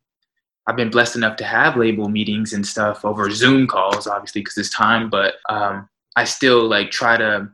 I've 0.67 0.77
been 0.77 0.91
blessed 0.91 1.17
enough 1.17 1.37
to 1.37 1.45
have 1.45 1.77
label 1.77 2.09
meetings 2.09 2.53
and 2.53 2.67
stuff 2.67 3.05
over 3.05 3.31
Zoom 3.31 3.67
calls, 3.67 4.07
obviously 4.07 4.41
because 4.41 4.57
it's 4.57 4.75
time. 4.75 5.11
But 5.11 5.35
um, 5.51 5.89
I 6.17 6.25
still 6.25 6.67
like 6.67 6.91
try 6.91 7.17
to 7.17 7.49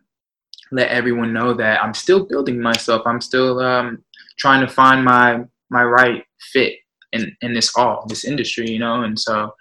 let 0.71 0.91
everyone 0.91 1.33
know 1.33 1.53
that 1.55 1.83
I'm 1.83 1.95
still 1.95 2.25
building 2.25 2.61
myself. 2.61 3.03
I'm 3.07 3.21
still 3.21 3.59
um, 3.61 4.05
trying 4.39 4.61
to 4.61 4.73
find 4.73 5.05
my 5.05 5.45
my 5.71 5.85
right 5.85 6.25
fit 6.53 6.75
in 7.13 7.37
in 7.43 7.53
this 7.53 7.77
all 7.77 8.07
this 8.07 8.25
industry, 8.25 8.71
you 8.71 8.79
know. 8.79 9.03
And 9.03 9.19
so 9.19 9.55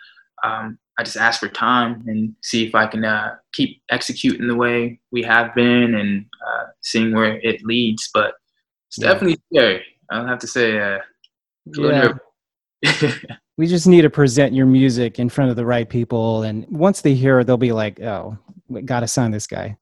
um, 0.44 0.78
I 1.00 1.04
just 1.04 1.18
ask 1.18 1.40
for 1.40 1.50
time 1.50 2.04
and 2.08 2.36
see 2.44 2.68
if 2.68 2.76
I 2.76 2.86
can 2.86 3.04
uh, 3.04 3.36
keep 3.54 3.82
executing 3.90 4.48
the 4.48 4.56
way 4.56 5.00
we 5.12 5.24
have 5.24 5.56
been 5.56 5.96
and 5.96 6.26
uh, 6.46 6.66
seeing 6.82 7.16
where 7.16 7.40
it 7.40 7.64
leads. 7.64 8.10
But 8.14 8.36
it's 8.90 9.00
yeah. 9.00 9.14
definitely 9.14 9.40
scary. 9.52 9.84
I'll 10.12 10.28
have 10.28 10.40
to 10.40 10.48
say. 10.48 10.80
Uh, 10.80 11.00
yeah. 11.66 12.14
we 13.58 13.68
just 13.68 13.88
need 13.88 14.02
to 14.02 14.10
present 14.10 14.54
your 14.54 14.66
music 14.66 15.20
in 15.20 15.30
front 15.30 15.50
of 15.50 15.58
the 15.58 15.66
right 15.66 15.90
people, 15.90 16.44
and 16.44 16.66
once 16.70 17.02
they 17.02 17.14
hear 17.14 17.40
it, 17.40 17.46
they'll 17.46 17.58
be 17.58 17.72
like, 17.72 18.00
"Oh, 18.00 18.38
we 18.68 18.82
got 18.82 19.02
to 19.02 19.08
sign 19.08 19.32
this 19.32 19.48
guy." 19.48 19.76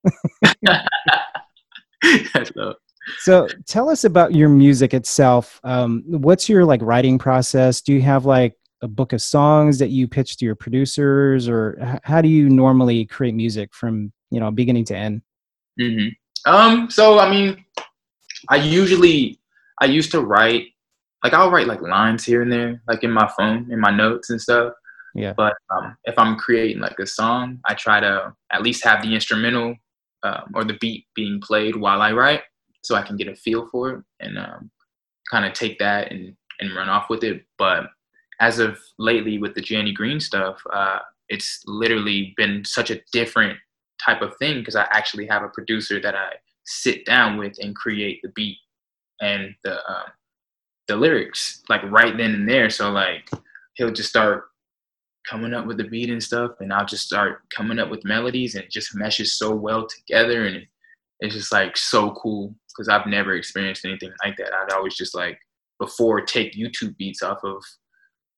so, 3.19 3.47
tell 3.67 3.89
us 3.89 4.03
about 4.03 4.33
your 4.33 4.49
music 4.49 4.93
itself. 4.93 5.59
Um, 5.63 6.03
what's 6.07 6.49
your 6.49 6.65
like 6.65 6.81
writing 6.81 7.19
process? 7.19 7.81
Do 7.81 7.93
you 7.93 8.01
have 8.01 8.25
like 8.25 8.55
a 8.81 8.87
book 8.87 9.13
of 9.13 9.21
songs 9.21 9.79
that 9.79 9.89
you 9.89 10.07
pitch 10.07 10.37
to 10.37 10.45
your 10.45 10.55
producers, 10.55 11.47
or 11.47 11.77
h- 11.81 11.99
how 12.03 12.21
do 12.21 12.29
you 12.29 12.49
normally 12.49 13.05
create 13.05 13.35
music 13.35 13.73
from 13.73 14.11
you 14.31 14.39
know 14.39 14.49
beginning 14.49 14.85
to 14.85 14.97
end? 14.97 15.21
Mm-hmm. 15.79 16.51
Um, 16.51 16.89
so 16.89 17.19
I 17.19 17.29
mean, 17.29 17.63
I 18.49 18.55
usually 18.55 19.39
I 19.79 19.85
used 19.85 20.11
to 20.11 20.21
write 20.21 20.67
like 21.27 21.37
I'll 21.37 21.51
write 21.51 21.67
like 21.67 21.81
lines 21.81 22.23
here 22.23 22.41
and 22.41 22.49
there, 22.49 22.81
like 22.87 23.03
in 23.03 23.11
my 23.11 23.29
phone, 23.37 23.69
in 23.69 23.81
my 23.81 23.91
notes 23.91 24.29
and 24.29 24.41
stuff. 24.41 24.71
Yeah. 25.13 25.33
But 25.35 25.55
um, 25.69 25.97
if 26.05 26.17
I'm 26.17 26.37
creating 26.37 26.79
like 26.79 26.97
a 26.99 27.05
song, 27.05 27.59
I 27.65 27.73
try 27.73 27.99
to 27.99 28.33
at 28.53 28.61
least 28.61 28.85
have 28.85 29.01
the 29.01 29.13
instrumental 29.13 29.75
um, 30.23 30.51
or 30.53 30.63
the 30.63 30.77
beat 30.79 31.05
being 31.15 31.41
played 31.41 31.75
while 31.75 32.01
I 32.01 32.13
write, 32.13 32.43
so 32.81 32.95
I 32.95 33.01
can 33.01 33.17
get 33.17 33.27
a 33.27 33.35
feel 33.35 33.67
for 33.67 33.89
it 33.89 34.03
and 34.21 34.37
um, 34.37 34.71
kind 35.29 35.45
of 35.45 35.51
take 35.51 35.79
that 35.79 36.11
and 36.13 36.33
and 36.61 36.73
run 36.73 36.87
off 36.87 37.09
with 37.09 37.25
it. 37.25 37.43
But 37.57 37.87
as 38.39 38.59
of 38.59 38.79
lately 38.97 39.37
with 39.37 39.53
the 39.53 39.61
Jany 39.61 39.93
Green 39.93 40.21
stuff, 40.21 40.61
uh, 40.71 40.99
it's 41.27 41.61
literally 41.67 42.33
been 42.37 42.63
such 42.63 42.89
a 42.89 43.01
different 43.11 43.59
type 44.01 44.21
of 44.21 44.37
thing 44.37 44.59
because 44.59 44.77
I 44.77 44.87
actually 44.91 45.27
have 45.27 45.43
a 45.43 45.49
producer 45.49 45.99
that 45.99 46.15
I 46.15 46.35
sit 46.65 47.05
down 47.05 47.37
with 47.37 47.57
and 47.59 47.75
create 47.75 48.21
the 48.23 48.29
beat 48.29 48.59
and 49.19 49.53
the 49.63 49.75
um, 49.89 50.11
the 50.87 50.95
lyrics 50.95 51.63
like 51.69 51.83
right 51.83 52.15
then 52.17 52.33
and 52.33 52.49
there. 52.49 52.69
So 52.69 52.89
like 52.91 53.29
he'll 53.75 53.91
just 53.91 54.09
start 54.09 54.45
coming 55.29 55.53
up 55.53 55.65
with 55.65 55.77
the 55.77 55.83
beat 55.83 56.09
and 56.09 56.23
stuff, 56.23 56.51
and 56.59 56.71
I'll 56.71 56.85
just 56.85 57.05
start 57.05 57.41
coming 57.55 57.79
up 57.79 57.89
with 57.89 58.05
melodies, 58.05 58.55
and 58.55 58.63
it 58.63 58.71
just 58.71 58.95
meshes 58.95 59.37
so 59.37 59.53
well 59.53 59.87
together, 59.87 60.45
and 60.45 60.65
it's 61.19 61.35
just 61.35 61.51
like 61.51 61.75
so 61.75 62.11
cool 62.11 62.55
because 62.69 62.89
I've 62.89 63.07
never 63.07 63.33
experienced 63.35 63.85
anything 63.85 64.11
like 64.23 64.37
that. 64.37 64.53
I'd 64.53 64.73
always 64.73 64.95
just 64.95 65.15
like 65.15 65.39
before 65.79 66.21
take 66.21 66.53
YouTube 66.53 66.95
beats 66.97 67.23
off 67.23 67.39
of 67.43 67.63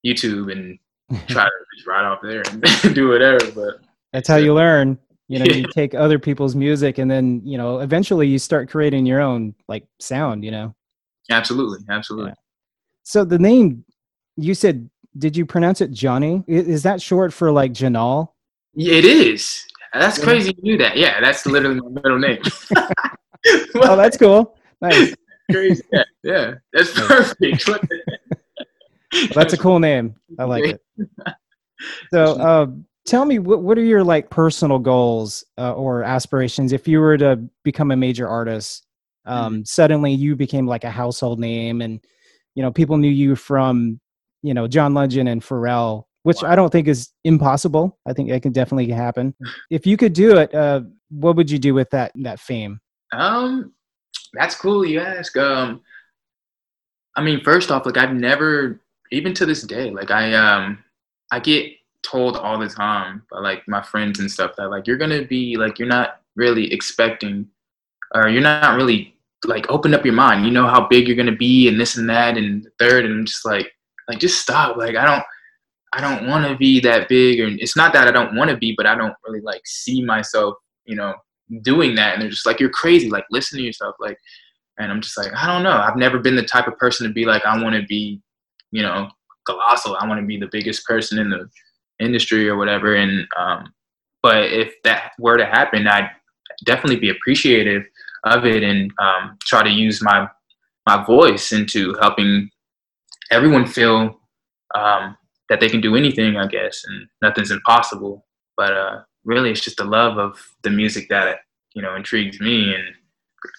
YouTube 0.06 0.52
and 0.52 0.80
try 1.28 1.46
to 1.46 1.52
just 1.76 1.88
ride 1.88 2.06
off 2.06 2.20
there 2.22 2.44
and 2.50 2.64
do 2.96 3.10
whatever. 3.10 3.52
But 3.52 3.82
that's 4.14 4.28
how 4.28 4.38
you 4.38 4.54
learn. 4.54 4.98
You 5.28 5.40
know, 5.40 5.46
yeah. 5.50 5.58
you 5.58 5.66
take 5.74 5.94
other 5.94 6.20
people's 6.20 6.56
music 6.56 6.98
and 6.98 7.10
then, 7.10 7.42
you 7.44 7.58
know, 7.58 7.80
eventually 7.80 8.28
you 8.28 8.40
start 8.40 8.70
creating 8.70 9.06
your 9.06 9.22
own 9.22 9.56
like 9.68 9.86
sound, 10.00 10.44
you 10.44 10.52
know. 10.52 10.76
Absolutely, 11.30 11.80
absolutely. 11.90 12.32
Yeah. 12.32 12.36
So 13.04 13.26
the 13.26 13.40
name 13.40 13.86
you 14.38 14.54
said, 14.54 14.90
did 15.18 15.36
you 15.36 15.46
pronounce 15.46 15.82
it 15.82 15.92
Johnny? 15.92 16.44
Is 16.48 16.84
that 16.84 17.02
short 17.02 17.34
for 17.34 17.52
like 17.52 17.74
Janal? 17.74 18.30
Yeah, 18.74 18.96
it 18.96 19.06
is. 19.06 19.66
That's 19.94 20.20
crazy. 20.20 20.54
You 20.58 20.64
knew 20.64 20.78
that. 20.78 20.98
Yeah, 20.98 21.20
that's 21.20 21.46
literally 21.46 21.80
my 21.82 21.90
middle 21.90 22.20
name. 22.20 22.42
oh, 23.76 23.96
that's 23.96 24.18
cool. 24.18 24.58
Nice. 24.82 25.14
crazy. 25.52 25.84
Yeah, 25.92 26.04
yeah. 26.24 26.54
that's 26.72 26.94
perfect. 26.94 27.68
well, 27.68 27.80
that's 29.34 29.54
a 29.54 29.58
cool 29.58 29.80
name. 29.80 30.16
I 30.38 30.44
like 30.44 30.64
it. 30.66 30.82
So, 32.12 32.24
uh, 32.40 32.68
tell 33.06 33.26
me, 33.26 33.40
what, 33.40 33.62
what 33.62 33.78
are 33.78 33.84
your 33.84 34.04
like 34.04 34.30
personal 34.30 34.80
goals 34.80 35.44
uh, 35.58 35.74
or 35.74 36.04
aspirations 36.04 36.74
if 36.74 36.88
you 36.88 37.00
were 37.00 37.18
to 37.18 37.42
become 37.64 37.92
a 37.92 37.96
major 37.96 38.28
artist? 38.28 38.86
Um, 39.26 39.54
mm-hmm. 39.54 39.62
suddenly 39.64 40.14
you 40.14 40.36
became 40.36 40.66
like 40.68 40.84
a 40.84 40.92
household 40.92 41.40
name 41.40 41.82
and 41.82 42.00
you 42.56 42.64
know 42.64 42.72
people 42.72 42.98
knew 42.98 43.10
you 43.10 43.36
from 43.36 44.00
you 44.42 44.54
know 44.54 44.68
john 44.68 44.94
legend 44.94 45.30
and 45.30 45.42
pharrell 45.42 46.04
which 46.24 46.42
wow. 46.42 46.52
i 46.52 46.56
don't 46.56 46.72
think 46.72 46.88
is 46.88 47.10
impossible 47.24 47.98
i 48.08 48.14
think 48.14 48.30
it 48.30 48.42
can 48.42 48.52
definitely 48.52 48.90
happen 48.90 49.34
if 49.70 49.86
you 49.86 49.98
could 49.98 50.14
do 50.14 50.38
it 50.38 50.54
uh, 50.54 50.82
what 51.10 51.36
would 51.36 51.50
you 51.50 51.60
do 51.60 51.74
with 51.74 51.90
that 51.90 52.12
that 52.16 52.40
fame 52.40 52.80
um 53.14 53.74
that's 54.34 54.56
cool 54.56 54.86
you 54.86 55.00
ask 55.00 55.36
um 55.38 55.82
i 57.16 57.22
mean 57.22 57.42
first 57.44 57.72
off 57.72 57.86
like 57.86 57.98
i've 57.98 58.14
never 58.14 58.82
even 59.12 59.34
to 59.34 59.46
this 59.46 59.64
day 59.64 59.90
like 59.90 60.12
i 60.12 60.34
um 60.34 60.84
i 61.32 61.40
get 61.40 61.72
told 62.04 62.38
all 62.38 62.58
the 62.58 62.70
time 62.70 63.24
by 63.32 63.40
like 63.40 63.68
my 63.68 63.82
friends 63.82 64.20
and 64.20 64.32
stuff 64.32 64.52
that 64.58 64.70
like 64.70 64.88
you're 64.88 64.98
gonna 64.98 65.26
be 65.26 65.58
like 65.58 65.80
you're 65.80 65.88
not 65.88 66.22
really 66.36 66.72
expecting 66.72 67.48
or 68.14 68.30
you're 68.30 68.42
not 68.42 68.76
really 68.76 69.16
like 69.46 69.70
open 69.70 69.94
up 69.94 70.06
your 70.06 70.14
mind. 70.14 70.46
You 70.46 70.52
know 70.52 70.68
how 70.68 70.88
big 70.88 71.08
you're 71.08 71.18
gonna 71.18 71.36
be 71.36 71.68
and 71.68 71.80
this 71.80 71.98
and 71.98 72.10
that 72.10 72.38
and 72.38 72.68
third, 72.80 73.06
and 73.06 73.14
I'm 73.14 73.26
just 73.26 73.46
like 73.46 73.72
like 74.08 74.20
just 74.20 74.42
stop. 74.42 74.78
Like 74.78 74.96
I 74.96 75.06
don't 75.06 75.24
I 75.94 76.02
don't 76.02 76.28
want 76.28 76.48
to 76.48 76.56
be 76.56 76.80
that 76.82 77.10
big, 77.10 77.40
and 77.40 77.60
it's 77.60 77.76
not 77.76 77.94
that 77.94 78.08
I 78.08 78.12
don't 78.12 78.36
want 78.36 78.50
to 78.52 78.58
be, 78.58 78.74
but 78.76 78.86
I 78.86 78.96
don't 78.96 79.16
really 79.26 79.42
like 79.42 79.62
see 79.66 80.04
myself, 80.04 80.56
you 80.86 80.96
know, 80.96 81.16
doing 81.62 81.96
that. 81.96 82.14
And 82.14 82.22
they're 82.22 82.30
just 82.30 82.46
like, 82.46 82.60
you're 82.60 82.70
crazy. 82.70 83.10
Like 83.10 83.26
listen 83.32 83.58
to 83.58 83.64
yourself. 83.64 83.96
Like, 84.00 84.18
and 84.78 84.92
I'm 84.92 85.02
just 85.02 85.18
like, 85.18 85.34
I 85.36 85.48
don't 85.48 85.64
know. 85.64 85.72
I've 85.72 85.96
never 85.96 86.20
been 86.20 86.36
the 86.36 86.44
type 86.44 86.68
of 86.68 86.78
person 86.78 87.08
to 87.08 87.14
be 87.14 87.26
like, 87.26 87.44
I 87.46 87.62
want 87.62 87.76
to 87.76 87.84
be, 87.84 88.22
you 88.72 88.84
know, 88.84 89.10
colossal. 89.46 89.98
I 90.00 90.08
want 90.08 90.22
to 90.22 90.28
be 90.28 90.38
the 90.38 90.50
biggest 90.52 90.86
person 90.86 91.18
in 91.18 91.30
the 91.30 91.50
industry 92.00 92.48
or 92.48 92.56
whatever. 92.56 92.96
And 92.96 93.28
um, 93.36 93.74
but 94.22 94.44
if 94.44 94.76
that 94.84 95.14
were 95.18 95.38
to 95.38 95.46
happen, 95.46 95.88
I'd 95.88 96.12
definitely 96.66 96.98
be 96.98 97.10
appreciative 97.10 97.84
of 98.26 98.46
it 98.46 98.64
and 98.64 98.92
um, 99.00 99.38
try 99.42 99.64
to 99.64 99.70
use 99.70 100.02
my 100.02 100.28
my 100.88 101.04
voice 101.06 101.52
into 101.52 101.96
helping 102.02 102.50
everyone 103.32 103.66
feel 103.66 104.20
um, 104.76 105.16
that 105.50 105.60
they 105.60 105.70
can 105.70 105.82
do 105.82 105.96
anything, 105.96 106.38
I 106.38 106.48
guess, 106.48 106.84
and 106.88 107.08
nothing's 107.22 107.52
impossible. 107.52 108.26
But 108.58 108.74
uh, 108.74 109.02
really, 109.24 109.52
it's 109.52 109.62
just 109.62 109.78
the 109.78 109.86
love 109.86 110.18
of 110.18 110.40
the 110.64 110.70
music 110.70 111.10
that 111.10 111.40
you 111.76 111.82
know 111.82 111.96
intrigues 111.96 112.40
me, 112.40 112.74
and 112.74 112.86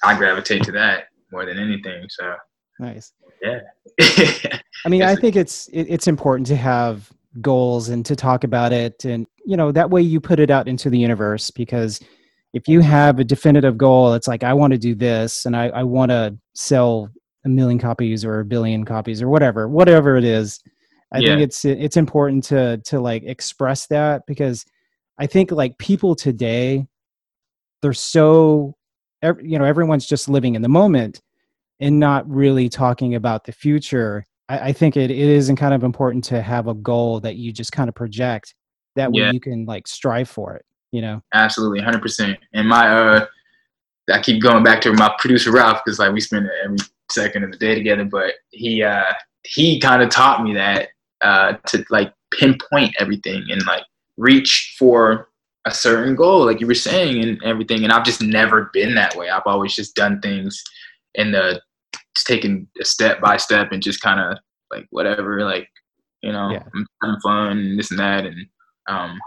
I 0.02 0.16
gravitate 0.16 0.64
to 0.64 0.72
that 0.72 1.04
more 1.32 1.46
than 1.46 1.58
anything. 1.58 2.06
So 2.08 2.34
nice. 2.78 3.12
Yeah. 3.42 3.60
I 4.84 4.88
mean, 4.88 5.02
I 5.02 5.14
think 5.14 5.36
it's 5.36 5.68
it, 5.68 5.84
it's 5.84 6.08
important 6.08 6.46
to 6.48 6.56
have 6.56 7.10
goals 7.40 7.88
and 7.88 8.04
to 8.06 8.16
talk 8.16 8.44
about 8.44 8.72
it, 8.72 9.04
and 9.04 9.26
you 9.44 9.56
know 9.56 9.72
that 9.72 9.90
way 9.90 10.02
you 10.02 10.20
put 10.20 10.40
it 10.40 10.50
out 10.50 10.68
into 10.68 10.90
the 10.90 10.98
universe 10.98 11.50
because 11.50 12.00
if 12.52 12.66
you 12.68 12.80
have 12.80 13.18
a 13.18 13.24
definitive 13.24 13.78
goal, 13.78 14.14
it's 14.14 14.28
like 14.28 14.42
I 14.42 14.54
want 14.54 14.72
to 14.72 14.78
do 14.78 14.94
this 14.94 15.46
and 15.46 15.56
I, 15.56 15.68
I 15.68 15.82
want 15.84 16.10
to 16.10 16.36
sell 16.54 17.08
a 17.44 17.48
million 17.48 17.78
copies 17.78 18.24
or 18.24 18.40
a 18.40 18.44
billion 18.44 18.84
copies 18.84 19.22
or 19.22 19.28
whatever, 19.28 19.68
whatever 19.68 20.16
it 20.16 20.24
is. 20.24 20.60
I 21.12 21.18
yeah. 21.18 21.28
think 21.28 21.42
it's 21.42 21.64
it's 21.64 21.96
important 21.96 22.44
to 22.44 22.78
to 22.86 23.00
like 23.00 23.24
express 23.24 23.86
that 23.88 24.22
because 24.26 24.64
I 25.18 25.26
think 25.26 25.50
like 25.50 25.76
people 25.78 26.14
today 26.14 26.86
they're 27.82 27.92
so 27.92 28.76
you 29.22 29.58
know 29.58 29.64
everyone's 29.64 30.06
just 30.06 30.28
living 30.28 30.54
in 30.54 30.62
the 30.62 30.68
moment 30.68 31.20
and 31.80 31.98
not 31.98 32.28
really 32.28 32.68
talking 32.68 33.14
about 33.14 33.44
the 33.44 33.52
future. 33.52 34.26
I, 34.48 34.68
I 34.68 34.72
think 34.72 34.96
it, 34.96 35.10
it 35.10 35.18
is 35.18 35.50
kind 35.56 35.74
of 35.74 35.82
important 35.82 36.24
to 36.24 36.42
have 36.42 36.68
a 36.68 36.74
goal 36.74 37.20
that 37.20 37.36
you 37.36 37.52
just 37.52 37.72
kind 37.72 37.88
of 37.88 37.94
project 37.94 38.54
that 38.96 39.10
way 39.10 39.22
yeah. 39.22 39.32
you 39.32 39.40
can 39.40 39.64
like 39.66 39.88
strive 39.88 40.28
for 40.28 40.54
it 40.54 40.64
you 40.92 41.00
know 41.00 41.22
absolutely 41.34 41.80
100% 41.80 42.36
and 42.52 42.68
my 42.68 42.88
uh 42.88 43.26
i 44.12 44.20
keep 44.20 44.42
going 44.42 44.64
back 44.64 44.80
to 44.80 44.92
my 44.92 45.14
producer 45.18 45.52
ralph 45.52 45.80
because 45.84 45.98
like 45.98 46.12
we 46.12 46.20
spend 46.20 46.48
every 46.64 46.78
second 47.10 47.44
of 47.44 47.52
the 47.52 47.58
day 47.58 47.74
together 47.74 48.04
but 48.04 48.34
he 48.50 48.82
uh 48.82 49.12
he 49.44 49.80
kind 49.80 50.02
of 50.02 50.10
taught 50.10 50.42
me 50.42 50.54
that 50.54 50.88
uh, 51.20 51.54
to 51.66 51.84
like 51.90 52.12
pinpoint 52.30 52.94
everything 52.98 53.44
and 53.50 53.64
like 53.66 53.84
reach 54.16 54.74
for 54.78 55.28
a 55.66 55.70
certain 55.70 56.14
goal, 56.14 56.44
like 56.44 56.60
you 56.60 56.66
were 56.66 56.74
saying, 56.74 57.22
and 57.22 57.42
everything. 57.44 57.84
And 57.84 57.92
I've 57.92 58.04
just 58.04 58.22
never 58.22 58.70
been 58.72 58.94
that 58.94 59.14
way. 59.16 59.28
I've 59.28 59.42
always 59.46 59.74
just 59.74 59.94
done 59.94 60.20
things 60.20 60.62
in 61.14 61.32
the 61.32 61.60
just 62.14 62.26
taking 62.26 62.66
a 62.80 62.84
step 62.84 63.20
by 63.20 63.36
step 63.36 63.72
and 63.72 63.82
just 63.82 64.00
kind 64.00 64.20
of 64.20 64.38
like 64.70 64.86
whatever, 64.90 65.44
like 65.44 65.68
you 66.22 66.32
know, 66.32 66.50
Yeah. 66.50 66.62
I'm 66.74 66.86
having 67.02 67.20
fun 67.20 67.58
and 67.58 67.78
this 67.78 67.90
and 67.90 68.00
that. 68.00 68.26
And 68.26 68.46
um, 68.88 69.18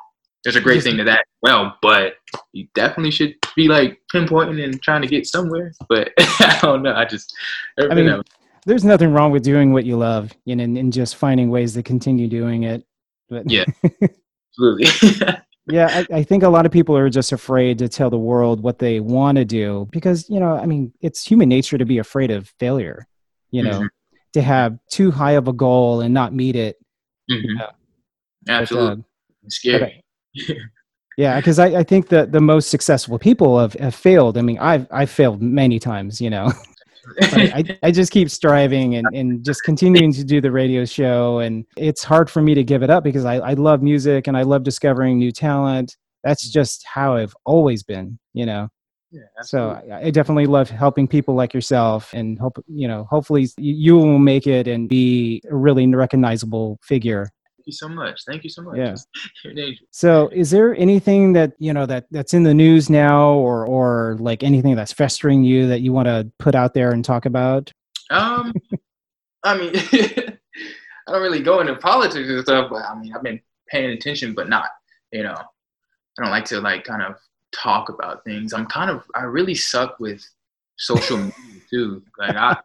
there's 0.44 0.56
a 0.56 0.62
great 0.62 0.84
thing 0.84 0.98
to 0.98 1.04
that. 1.06 1.20
as 1.20 1.26
Well, 1.42 1.78
but 1.82 2.16
you 2.52 2.68
definitely 2.76 3.12
should 3.12 3.36
be 3.56 3.68
like 3.68 4.00
pinpointing 4.14 4.64
and 4.64 4.82
trying 4.82 5.02
to 5.02 5.08
get 5.08 5.26
somewhere. 5.26 5.74
But 5.90 6.12
I 6.18 6.60
don't 6.62 6.84
know. 6.84 6.94
I 6.94 7.06
just 7.06 7.34
I 7.80 7.94
mean, 7.94 8.22
there's 8.66 8.86
nothing 8.86 9.12
wrong 9.12 9.32
with 9.32 9.44
doing 9.44 9.74
what 9.74 9.86
you 9.86 9.98
love, 9.98 10.32
you 10.46 10.56
know, 10.56 10.64
and, 10.64 10.78
and 10.78 10.94
just 10.94 11.16
finding 11.16 11.50
ways 11.50 11.74
to 11.74 11.84
continue 11.84 12.28
doing 12.28 12.64
it. 12.64 12.86
But 13.30 13.50
yeah, 13.50 13.66
absolutely. 14.52 15.10
yeah, 15.68 16.04
I, 16.12 16.18
I 16.18 16.24
think 16.24 16.44
a 16.44 16.50
lot 16.50 16.66
of 16.66 16.72
people 16.72 16.96
are 16.98 17.10
just 17.10 17.32
afraid 17.32 17.80
to 17.80 17.90
tell 17.90 18.10
the 18.10 18.18
world 18.18 18.62
what 18.62 18.80
they 18.80 19.00
want 19.00 19.38
to 19.38 19.46
do 19.46 19.88
because, 19.92 20.30
you 20.30 20.40
know, 20.40 20.56
I 20.56 20.66
mean, 20.66 20.94
it's 21.02 21.26
human 21.26 21.50
nature 21.50 21.78
to 21.78 21.86
be 21.86 21.98
afraid 21.98 22.32
of 22.32 22.54
failure, 22.60 23.08
you 23.52 23.64
know, 23.64 23.82
Mhm. 23.82 23.90
to 24.34 24.42
have 24.42 24.78
too 24.90 25.12
high 25.12 25.34
of 25.34 25.48
a 25.48 25.54
goal 25.54 26.02
and 26.02 26.14
not 26.14 26.34
meet 26.34 26.56
it. 26.56 26.78
Mhm. 27.32 27.60
Yeah. 27.60 27.70
Absolutely. 28.48 29.06
It's 29.46 29.56
scary. 29.56 30.03
Yeah, 31.18 31.38
because 31.38 31.60
I, 31.60 31.68
I 31.68 31.84
think 31.84 32.08
that 32.10 32.32
the 32.32 32.42
most 32.42 32.70
successful 32.70 33.20
people 33.20 33.60
have, 33.60 33.74
have 33.74 33.94
failed. 33.94 34.38
I 34.38 34.42
mean, 34.42 34.58
I've 34.60 34.88
I've 34.92 35.10
failed 35.10 35.42
many 35.42 35.80
times, 35.80 36.20
you 36.20 36.30
know. 36.30 36.52
I, 37.22 37.78
I 37.84 37.92
just 37.92 38.12
keep 38.12 38.30
striving 38.30 38.96
and, 38.96 39.08
and 39.14 39.44
just 39.44 39.64
continuing 39.64 40.14
to 40.14 40.24
do 40.24 40.40
the 40.42 40.52
radio 40.52 40.86
show. 40.86 41.40
And 41.40 41.66
it's 41.78 42.04
hard 42.04 42.30
for 42.30 42.42
me 42.42 42.54
to 42.56 42.64
give 42.64 42.82
it 42.82 42.90
up 42.90 43.04
because 43.04 43.26
I, 43.26 43.36
I 43.36 43.54
love 43.54 43.82
music 43.84 44.28
and 44.28 44.38
I 44.38 44.44
love 44.44 44.64
discovering 44.64 45.18
new 45.18 45.32
talent. 45.32 45.98
That's 46.24 46.50
just 46.50 46.86
how 46.86 47.18
I've 47.18 47.36
always 47.46 47.84
been, 47.84 48.18
you 48.34 48.46
know. 48.46 48.70
Yeah. 49.12 49.22
so 49.44 49.80
I, 49.92 50.08
I 50.08 50.10
definitely 50.10 50.48
love 50.48 50.72
helping 50.72 51.08
people 51.08 51.36
like 51.36 51.54
yourself 51.54 52.12
and 52.14 52.40
hope, 52.40 52.58
you 52.68 52.88
know, 52.88 53.04
hopefully 53.12 53.48
you, 53.58 53.74
you 53.76 53.96
will 53.96 54.18
make 54.18 54.48
it 54.48 54.68
and 54.68 54.90
be 54.90 55.40
a 55.48 55.56
really 55.56 55.86
recognizable 55.86 56.80
figure 56.82 57.30
Thank 57.64 57.68
you 57.68 57.74
so 57.74 57.88
much. 57.88 58.26
Thank 58.26 58.44
you 58.44 58.50
so 58.50 58.62
much. 58.62 58.76
Yeah. 58.76 58.96
You're 59.44 59.54
an 59.54 59.60
angel. 59.60 59.88
So, 59.92 60.30
is 60.34 60.52
there 60.52 60.76
anything 60.76 61.32
that 61.32 61.54
you 61.60 61.72
know 61.72 61.86
that 61.86 62.08
that's 62.12 62.34
in 62.34 62.44
the 62.44 62.54
news 62.54 62.90
now, 62.90 63.30
or 63.30 63.66
or 63.66 64.18
like 64.20 64.44
anything 64.44 64.76
that's 64.76 64.92
festering 64.92 65.46
you 65.46 65.68
that 65.68 65.80
you 65.80 65.94
want 65.94 66.08
to 66.08 66.30
put 66.40 66.56
out 66.56 66.74
there 66.74 66.92
and 66.92 67.06
talk 67.06 67.26
about? 67.26 67.72
Um, 68.10 68.54
I 69.46 69.58
mean, 69.58 69.72
I 71.08 71.12
don't 71.12 71.22
really 71.22 71.42
go 71.42 71.62
into 71.62 71.76
politics 71.76 72.28
and 72.28 72.42
stuff, 72.42 72.70
but 72.70 72.84
I 72.84 73.00
mean, 73.00 73.16
I've 73.16 73.24
been 73.24 73.40
paying 73.70 73.92
attention, 73.92 74.34
but 74.34 74.50
not, 74.50 74.68
you 75.14 75.24
know, 75.24 75.36
I 75.38 76.24
don't 76.24 76.32
like 76.32 76.46
to 76.46 76.60
like 76.60 76.84
kind 76.84 77.02
of 77.02 77.16
talk 77.54 77.88
about 77.88 78.26
things. 78.26 78.52
I'm 78.52 78.66
kind 78.66 78.92
of, 78.92 79.04
I 79.16 79.24
really 79.24 79.56
suck 79.56 80.00
with 80.02 80.22
social 80.78 81.18
media 81.18 81.62
too. 81.70 82.04
Like 82.18 82.36
I, 82.36 82.58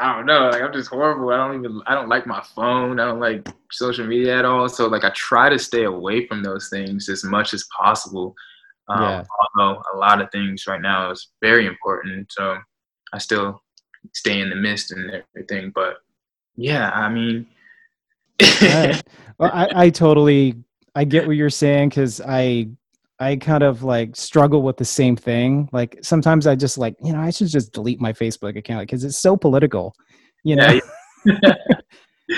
I 0.00 0.14
don't 0.14 0.26
know. 0.26 0.48
Like 0.50 0.62
I'm 0.62 0.72
just 0.72 0.90
horrible. 0.90 1.30
I 1.30 1.36
don't 1.36 1.64
even. 1.64 1.82
I 1.86 1.94
don't 1.94 2.08
like 2.08 2.26
my 2.26 2.42
phone. 2.54 3.00
I 3.00 3.06
don't 3.06 3.20
like 3.20 3.48
social 3.70 4.06
media 4.06 4.38
at 4.38 4.44
all. 4.44 4.68
So 4.68 4.86
like 4.86 5.04
I 5.04 5.10
try 5.10 5.48
to 5.48 5.58
stay 5.58 5.84
away 5.84 6.26
from 6.26 6.42
those 6.42 6.68
things 6.68 7.08
as 7.08 7.24
much 7.24 7.52
as 7.52 7.66
possible. 7.76 8.34
Um, 8.88 9.02
Yeah. 9.02 9.24
Although 9.56 9.82
a 9.94 9.96
lot 9.96 10.20
of 10.20 10.30
things 10.30 10.66
right 10.66 10.80
now 10.80 11.10
is 11.10 11.28
very 11.42 11.66
important. 11.66 12.30
So 12.32 12.58
I 13.12 13.18
still 13.18 13.60
stay 14.14 14.40
in 14.40 14.50
the 14.50 14.56
mist 14.56 14.92
and 14.92 15.10
everything. 15.34 15.72
But 15.74 15.96
yeah, 16.56 16.90
I 16.90 17.08
mean, 17.08 17.46
Right. 18.40 19.02
Well, 19.38 19.50
I, 19.52 19.68
I 19.84 19.90
totally 19.90 20.56
I 20.94 21.04
get 21.04 21.26
what 21.26 21.36
you're 21.36 21.50
saying 21.50 21.90
because 21.90 22.20
I 22.20 22.68
I 23.20 23.36
kind 23.36 23.62
of 23.62 23.82
like 23.82 24.14
struggle 24.16 24.62
with 24.62 24.76
the 24.76 24.84
same 24.84 25.16
thing. 25.16 25.68
Like 25.72 25.98
sometimes 26.02 26.46
I 26.46 26.54
just 26.54 26.78
like 26.78 26.94
you 27.02 27.12
know 27.12 27.20
I 27.20 27.30
should 27.30 27.48
just 27.48 27.72
delete 27.72 28.00
my 28.00 28.12
Facebook 28.12 28.56
account 28.56 28.82
because 28.82 29.04
it's 29.04 29.18
so 29.18 29.36
political, 29.36 29.94
you 30.44 30.56
know. 30.56 30.80
Yeah, 31.24 31.54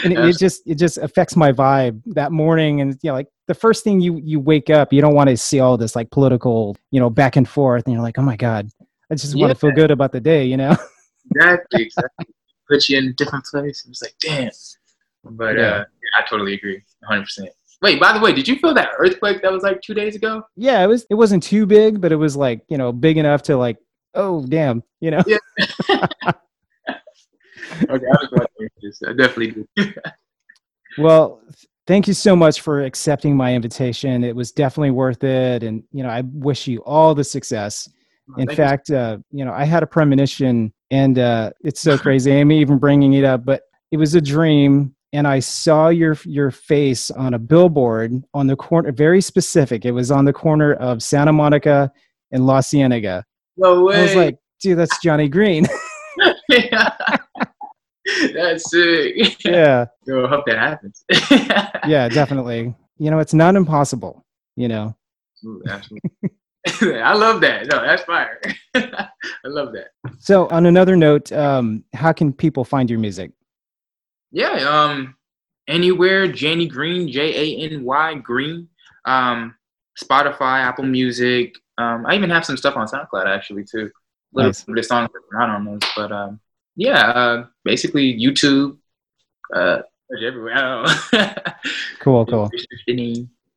and 0.05 0.13
it, 0.13 0.19
it 0.19 0.39
just 0.39 0.63
it 0.67 0.77
just 0.77 0.99
affects 0.99 1.37
my 1.37 1.53
vibe 1.53 2.01
that 2.07 2.33
morning 2.33 2.81
and 2.81 2.97
you 3.03 3.11
know 3.11 3.15
like 3.15 3.27
the 3.47 3.55
first 3.55 3.85
thing 3.85 4.01
you 4.01 4.21
you 4.25 4.41
wake 4.41 4.71
up 4.71 4.93
you 4.93 5.01
don't 5.01 5.15
want 5.15 5.29
to 5.29 5.37
see 5.37 5.61
all 5.61 5.77
this 5.77 5.95
like 5.95 6.11
political 6.11 6.77
you 6.91 7.01
know 7.01 7.11
back 7.11 7.37
and 7.37 7.49
forth 7.49 7.85
and 7.85 7.93
you're 7.93 8.03
like 8.03 8.19
oh 8.19 8.23
my 8.23 8.37
god 8.37 8.69
i 9.11 9.15
just 9.15 9.37
want 9.37 9.51
to 9.51 9.55
feel 9.55 9.73
good 9.73 9.91
about 9.91 10.13
the 10.13 10.21
day 10.21 10.45
you 10.45 10.57
know 10.57 10.75
exactly, 11.35 11.83
exactly. 11.85 12.27
Put 12.69 12.89
you 12.89 12.99
in 12.99 13.09
a 13.09 13.13
different 13.13 13.45
place. 13.45 13.85
It's 13.89 14.03
like, 14.03 14.15
damn. 14.21 14.51
But 15.25 15.57
Yeah. 15.57 15.71
uh, 15.71 15.85
I 16.17 16.23
totally 16.29 16.55
agree, 16.55 16.83
100. 17.01 17.51
Wait, 17.83 17.99
by 17.99 18.13
the 18.13 18.21
way, 18.21 18.33
did 18.33 18.47
you 18.47 18.57
feel 18.57 18.75
that 18.75 18.91
earthquake 18.99 19.41
that 19.43 19.51
was 19.51 19.63
like 19.63 19.81
two 19.81 19.95
days 19.95 20.15
ago? 20.17 20.43
yeah 20.57 20.83
it 20.85 20.87
was 20.87 21.07
it 21.11 21.15
wasn't 21.15 21.43
too 21.43 21.65
big 21.67 22.01
but 22.01 22.13
it 22.13 22.17
was 22.17 22.37
like 22.37 22.63
you 22.69 22.77
know 22.79 22.93
big 22.93 23.17
enough 23.17 23.43
to 23.43 23.57
like 23.57 23.79
oh 24.15 24.45
damn 24.47 24.83
you 25.01 25.11
know 25.11 25.23
Yeah. 25.27 25.39
Okay, 27.89 28.05
I 28.07 28.27
was. 28.33 28.47
Just- 28.83 29.05
I 29.07 29.13
definitely 29.13 29.65
do. 29.77 29.93
Well, 30.99 31.41
thank 31.87 32.09
you 32.09 32.15
so 32.15 32.35
much 32.35 32.63
for 32.63 32.83
accepting 32.83 33.37
my 33.37 33.55
invitation. 33.55 34.25
It 34.25 34.35
was 34.35 34.51
definitely 34.51 34.91
worth 34.91 35.23
it. 35.23 35.63
And, 35.63 35.85
you 35.93 36.03
know, 36.03 36.09
I 36.09 36.23
wish 36.33 36.67
you 36.67 36.81
all 36.81 37.15
the 37.15 37.23
success. 37.23 37.89
In 38.37 38.47
thank 38.47 38.51
you. 38.51 38.57
fact, 38.57 38.91
uh, 38.91 39.19
you 39.31 39.45
know, 39.45 39.53
I 39.53 39.65
had 39.65 39.85
a 39.85 39.87
premonition 39.87 40.73
and 40.91 41.17
uh, 41.21 41.53
it's 41.63 41.81
so 41.81 41.97
crazy. 42.07 42.33
I'm 42.33 42.51
even 42.51 42.79
bringing 42.79 43.13
it 43.15 43.25
up, 43.25 43.45
but 43.45 43.63
it 43.93 43.99
was 43.99 44.17
a 44.17 44.21
dream. 44.21 44.95
And 45.13 45.27
I 45.27 45.41
saw 45.41 45.89
your 45.89 46.17
your 46.25 46.51
face 46.51 47.11
on 47.11 47.35
a 47.35 47.39
billboard 47.39 48.23
on 48.33 48.47
the 48.47 48.57
corner, 48.57 48.93
very 48.93 49.21
specific. 49.21 49.85
It 49.85 49.91
was 49.91 50.11
on 50.11 50.25
the 50.25 50.33
corner 50.33 50.75
of 50.75 51.03
Santa 51.03 51.33
Monica 51.33 51.91
and 52.31 52.47
La 52.47 52.61
Cienega. 52.61 53.25
No 53.57 53.83
way. 53.85 53.97
I 53.97 54.03
was 54.03 54.15
like, 54.15 54.39
dude, 54.61 54.79
that's 54.79 55.03
Johnny 55.03 55.29
Green. 55.29 55.67
That's 58.35 58.71
sick. 58.71 59.45
yeah, 59.45 59.87
I 60.09 60.27
hope 60.27 60.47
that 60.47 60.59
happens. 60.59 61.05
yeah, 61.87 62.09
definitely. 62.09 62.75
You 62.99 63.11
know, 63.11 63.19
it's 63.19 63.35
not 63.35 63.57
impossible. 63.57 64.25
You 64.57 64.69
know. 64.69 64.97
Absolutely, 65.35 65.71
absolutely. 65.71 67.01
I 67.01 67.15
love 67.15 67.41
that. 67.41 67.67
No, 67.71 67.83
that's 67.83 68.03
fire. 68.03 68.41
I 68.75 69.09
love 69.45 69.73
that. 69.73 69.89
So, 70.19 70.49
on 70.49 70.67
another 70.67 70.97
note, 70.97 71.33
um, 71.33 71.85
how 71.95 72.13
can 72.13 72.33
people 72.33 72.65
find 72.65 72.91
your 72.91 72.99
music? 72.99 73.33
Yeah, 74.33 74.69
um, 74.69 75.17
anywhere, 75.69 76.29
Jany 76.29 76.69
Green, 76.69 77.11
J 77.11 77.57
A 77.59 77.71
N 77.73 77.85
Y 77.85 78.15
Green, 78.17 78.69
um, 79.05 79.55
Spotify, 80.03 80.61
Apple 80.61 80.85
Music. 80.85 81.55
Um, 81.79 82.05
I 82.07 82.15
even 82.15 82.31
have 82.31 82.45
some 82.45 82.57
stuff 82.57 82.77
on 82.77 82.87
SoundCloud 82.87 83.27
actually 83.27 83.65
too. 83.65 83.91
Little 84.33 84.51
Nice. 84.51 84.65
bit 84.65 84.79
of 84.79 84.85
songs 84.85 85.09
not 85.33 85.51
on 85.51 85.65
those, 85.65 85.81
but 85.97 86.13
um, 86.13 86.41
yeah, 86.77 87.11
uh, 87.11 87.47
basically 87.65 88.17
YouTube, 88.19 88.79
uh, 89.55 89.79
everywhere. 90.25 90.55
I 90.55 90.61
don't 90.61 91.13
know. 91.13 91.53
Cool, 92.01 92.27
cool. 92.31 92.51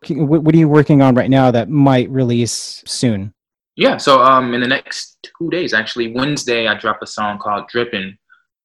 What, 0.09 0.43
what 0.43 0.55
are 0.55 0.57
you 0.57 0.67
working 0.67 1.01
on 1.01 1.15
right 1.15 1.29
now 1.29 1.51
that 1.51 1.69
might 1.69 2.09
release 2.09 2.83
soon? 2.85 3.33
Yeah, 3.75 3.97
so 3.97 4.21
um, 4.21 4.53
in 4.53 4.61
the 4.61 4.67
next 4.67 5.29
two 5.39 5.49
days, 5.49 5.73
actually, 5.73 6.13
Wednesday, 6.13 6.67
I 6.67 6.75
drop 6.75 7.01
a 7.01 7.07
song 7.07 7.39
called 7.39 7.67
"Drippin'." 7.69 8.17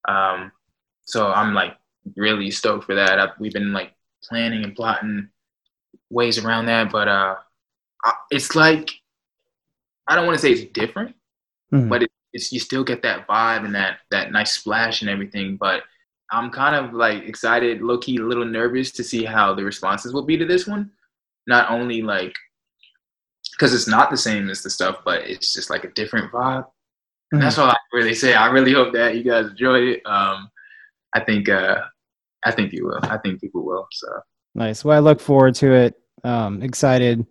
Um, 0.07 0.53
so 1.05 1.33
I'm 1.33 1.55
like 1.55 1.77
really 2.17 2.51
stoked 2.51 2.85
for 2.85 2.95
that. 2.95 3.19
I, 3.19 3.29
we've 3.39 3.53
been 3.53 3.73
like 3.73 3.93
planning 4.25 4.65
and 4.65 4.75
plotting 4.75 5.29
ways 6.11 6.39
around 6.39 6.67
that, 6.67 6.91
but 6.91 7.09
uh, 7.09 7.37
I, 8.05 8.13
it's 8.31 8.55
like 8.55 8.91
I 10.07 10.17
don't 10.17 10.27
want 10.27 10.39
to 10.39 10.43
say 10.43 10.53
it's 10.53 10.73
different, 10.73 11.15
Mhm. 11.73 11.89
but 11.89 12.03
it, 12.03 12.11
it's 12.33 12.53
you 12.53 12.61
still 12.61 12.85
get 12.85 13.03
that 13.03 13.27
vibe 13.27 13.65
and 13.65 13.75
that 13.75 13.99
that 14.11 14.33
nice 14.33 14.53
splash 14.53 15.03
and 15.03 15.11
everything. 15.11 15.57
But 15.57 15.83
I'm 16.31 16.51
kind 16.51 16.75
of 16.77 16.93
like 16.95 17.25
excited, 17.25 17.81
low 17.83 17.99
key, 17.99 18.17
a 18.17 18.23
little 18.23 18.45
nervous 18.45 18.91
to 18.93 19.05
see 19.05 19.25
how 19.25 19.55
the 19.55 19.65
responses 19.65 20.13
will 20.13 20.25
be 20.25 20.37
to 20.37 20.45
this 20.47 20.67
one. 20.67 20.91
Not 21.47 21.71
only 21.71 22.03
like 22.03 22.35
because 23.53 23.75
it's 23.75 23.89
not 23.89 24.11
the 24.11 24.17
same 24.17 24.51
as 24.51 24.63
the 24.63 24.71
stuff, 24.71 24.99
but 25.05 25.23
it's 25.23 25.53
just 25.55 25.71
like 25.71 25.85
a 25.85 25.91
different 25.93 26.31
vibe. 26.31 26.67
And 27.33 27.43
that's 27.43 27.59
all 27.59 27.69
I 27.71 27.77
really 27.93 28.15
say. 28.15 28.35
I 28.35 28.47
really 28.51 28.73
hope 28.73 28.93
that 28.95 29.17
you 29.17 29.23
guys 29.23 29.47
enjoyed 29.51 29.85
it. 29.89 30.03
Um, 30.07 30.51
I 31.15 31.21
think 31.21 31.49
uh, 31.49 31.83
I 32.45 32.53
think 32.53 32.73
you 32.73 32.87
will. 32.87 33.01
I 33.03 33.19
think 33.19 33.41
people 33.41 33.65
will. 33.65 33.87
So 33.91 34.09
Nice. 34.55 34.85
Well, 34.85 34.97
I 34.97 35.01
look 35.01 35.21
forward 35.21 35.55
to 35.57 35.73
it. 35.73 35.95
Um, 36.25 36.63
excited, 36.63 37.25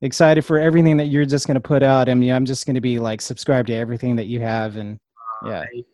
excited 0.00 0.44
for 0.44 0.58
everything 0.58 0.96
that 0.96 1.06
you're 1.06 1.24
just 1.24 1.46
going 1.46 1.54
to 1.54 1.60
put 1.60 1.82
out. 1.82 2.08
I 2.08 2.14
mean, 2.14 2.32
I'm 2.32 2.44
just 2.44 2.66
going 2.66 2.74
to 2.74 2.80
be 2.80 2.98
like 2.98 3.20
subscribed 3.20 3.68
to 3.68 3.74
everything 3.74 4.16
that 4.16 4.26
you 4.26 4.40
have, 4.40 4.76
and 4.76 4.98
yeah, 5.44 5.64
you 5.72 5.84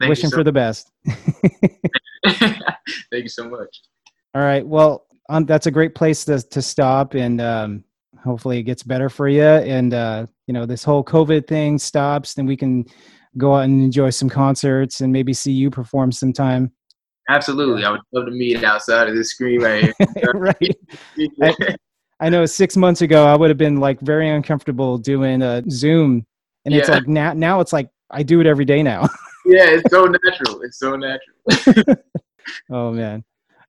wishing 0.00 0.30
so- 0.30 0.38
for 0.38 0.44
the 0.44 0.52
best. 0.52 0.90
thank 2.26 3.22
you 3.22 3.28
so 3.28 3.48
much. 3.48 3.82
All 4.34 4.42
right. 4.42 4.66
Well, 4.66 5.06
um, 5.28 5.46
that's 5.46 5.66
a 5.66 5.70
great 5.70 5.94
place 5.94 6.24
to 6.24 6.42
to 6.42 6.60
stop, 6.60 7.14
and 7.14 7.40
um, 7.40 7.84
hopefully 8.24 8.58
it 8.58 8.64
gets 8.64 8.82
better 8.82 9.08
for 9.08 9.28
you. 9.28 9.42
And 9.42 9.94
uh, 9.94 10.26
you 10.48 10.54
know, 10.54 10.66
this 10.66 10.82
whole 10.82 11.04
COVID 11.04 11.46
thing 11.46 11.78
stops, 11.78 12.34
then 12.34 12.46
we 12.46 12.56
can 12.56 12.84
go 13.38 13.54
out 13.54 13.64
and 13.64 13.80
enjoy 13.80 14.10
some 14.10 14.28
concerts 14.28 15.02
and 15.02 15.12
maybe 15.12 15.32
see 15.32 15.52
you 15.52 15.70
perform 15.70 16.10
sometime. 16.10 16.72
Absolutely. 17.30 17.84
I 17.84 17.92
would 17.92 18.00
love 18.12 18.26
to 18.26 18.32
meet 18.32 18.64
outside 18.64 19.08
of 19.08 19.14
this 19.14 19.30
screen 19.30 19.62
right 19.62 19.94
here. 19.96 20.32
right. 20.34 20.78
I, 21.42 21.76
I, 22.18 22.28
know 22.28 22.44
six 22.44 22.76
months 22.76 23.02
ago, 23.02 23.24
I 23.24 23.36
would 23.36 23.50
have 23.50 23.56
been 23.56 23.78
like 23.78 24.00
very 24.00 24.28
uncomfortable 24.28 24.98
doing 24.98 25.40
a 25.40 25.62
Zoom. 25.70 26.26
And 26.64 26.74
yeah. 26.74 26.80
it's 26.80 26.88
like 26.88 27.06
now, 27.06 27.32
now 27.32 27.60
it's 27.60 27.72
like 27.72 27.88
I 28.10 28.24
do 28.24 28.40
it 28.40 28.48
every 28.48 28.64
day 28.64 28.82
now. 28.82 29.02
yeah, 29.46 29.66
it's 29.66 29.88
so 29.90 30.06
natural. 30.06 30.62
It's 30.62 30.80
so 30.80 30.96
natural. 30.96 31.96
oh, 32.70 32.90
man. 32.90 33.22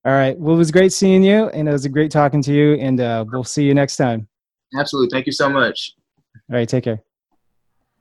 All 0.06 0.14
right. 0.14 0.38
Well, 0.40 0.56
it 0.56 0.58
was 0.58 0.72
great 0.72 0.92
seeing 0.92 1.24
you, 1.24 1.50
and 1.50 1.70
it 1.70 1.72
was 1.72 1.86
a 1.86 1.90
great 1.90 2.10
talking 2.10 2.42
to 2.42 2.52
you, 2.52 2.74
and 2.74 3.00
uh, 3.00 3.26
we'll 3.32 3.44
see 3.44 3.64
you 3.64 3.76
next 3.76 3.98
time. 3.98 4.28
Absolutely. 4.78 5.16
Thank 5.16 5.28
you 5.28 5.34
so 5.34 5.48
much. 5.48 5.92
All 6.50 6.58
right. 6.58 6.68
Take 6.68 6.86
care. 6.86 7.04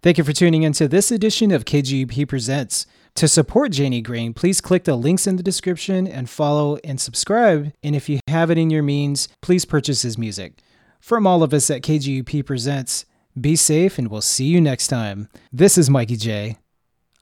Thank 0.03 0.16
you 0.16 0.25
for 0.25 0.33
tuning 0.33 0.62
into 0.62 0.88
this 0.88 1.11
edition 1.11 1.51
of 1.51 1.66
KGP 1.66 2.27
Presents. 2.27 2.87
To 3.16 3.29
support 3.29 3.73
Jany 3.73 4.03
Green, 4.03 4.33
please 4.33 4.61
click 4.61 4.85
the 4.85 4.96
links 4.96 5.27
in 5.27 5.37
the 5.37 5.42
description 5.42 6.07
and 6.07 6.31
follow 6.31 6.79
and 6.85 7.01
subscribe. 7.01 7.73
And 7.83 7.94
if 7.94 8.09
you 8.09 8.20
have 8.29 8.51
it 8.51 8.59
in 8.59 8.70
your 8.70 8.83
means, 8.83 9.29
please 9.42 9.64
purchase 9.64 10.03
his 10.03 10.16
music. 10.16 10.61
From 11.01 11.27
all 11.27 11.42
of 11.42 11.53
us 11.53 11.70
at 11.70 11.83
KGUP 11.83 12.46
Presents, 12.46 13.05
be 13.38 13.57
safe 13.57 13.99
and 13.99 14.09
we'll 14.09 14.20
see 14.20 14.46
you 14.46 14.61
next 14.61 14.88
time. 14.88 15.29
This 15.53 15.79
is 15.79 15.90
Mikey 15.90 16.16
J. 16.16 16.57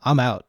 I'm 0.02 0.20
out. 0.20 0.47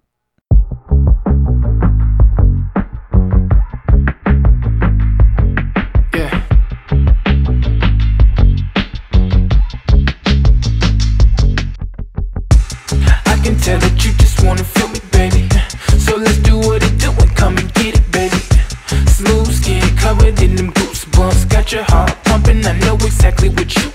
exactly 23.41 23.49
what 23.63 23.75
you 23.78 23.88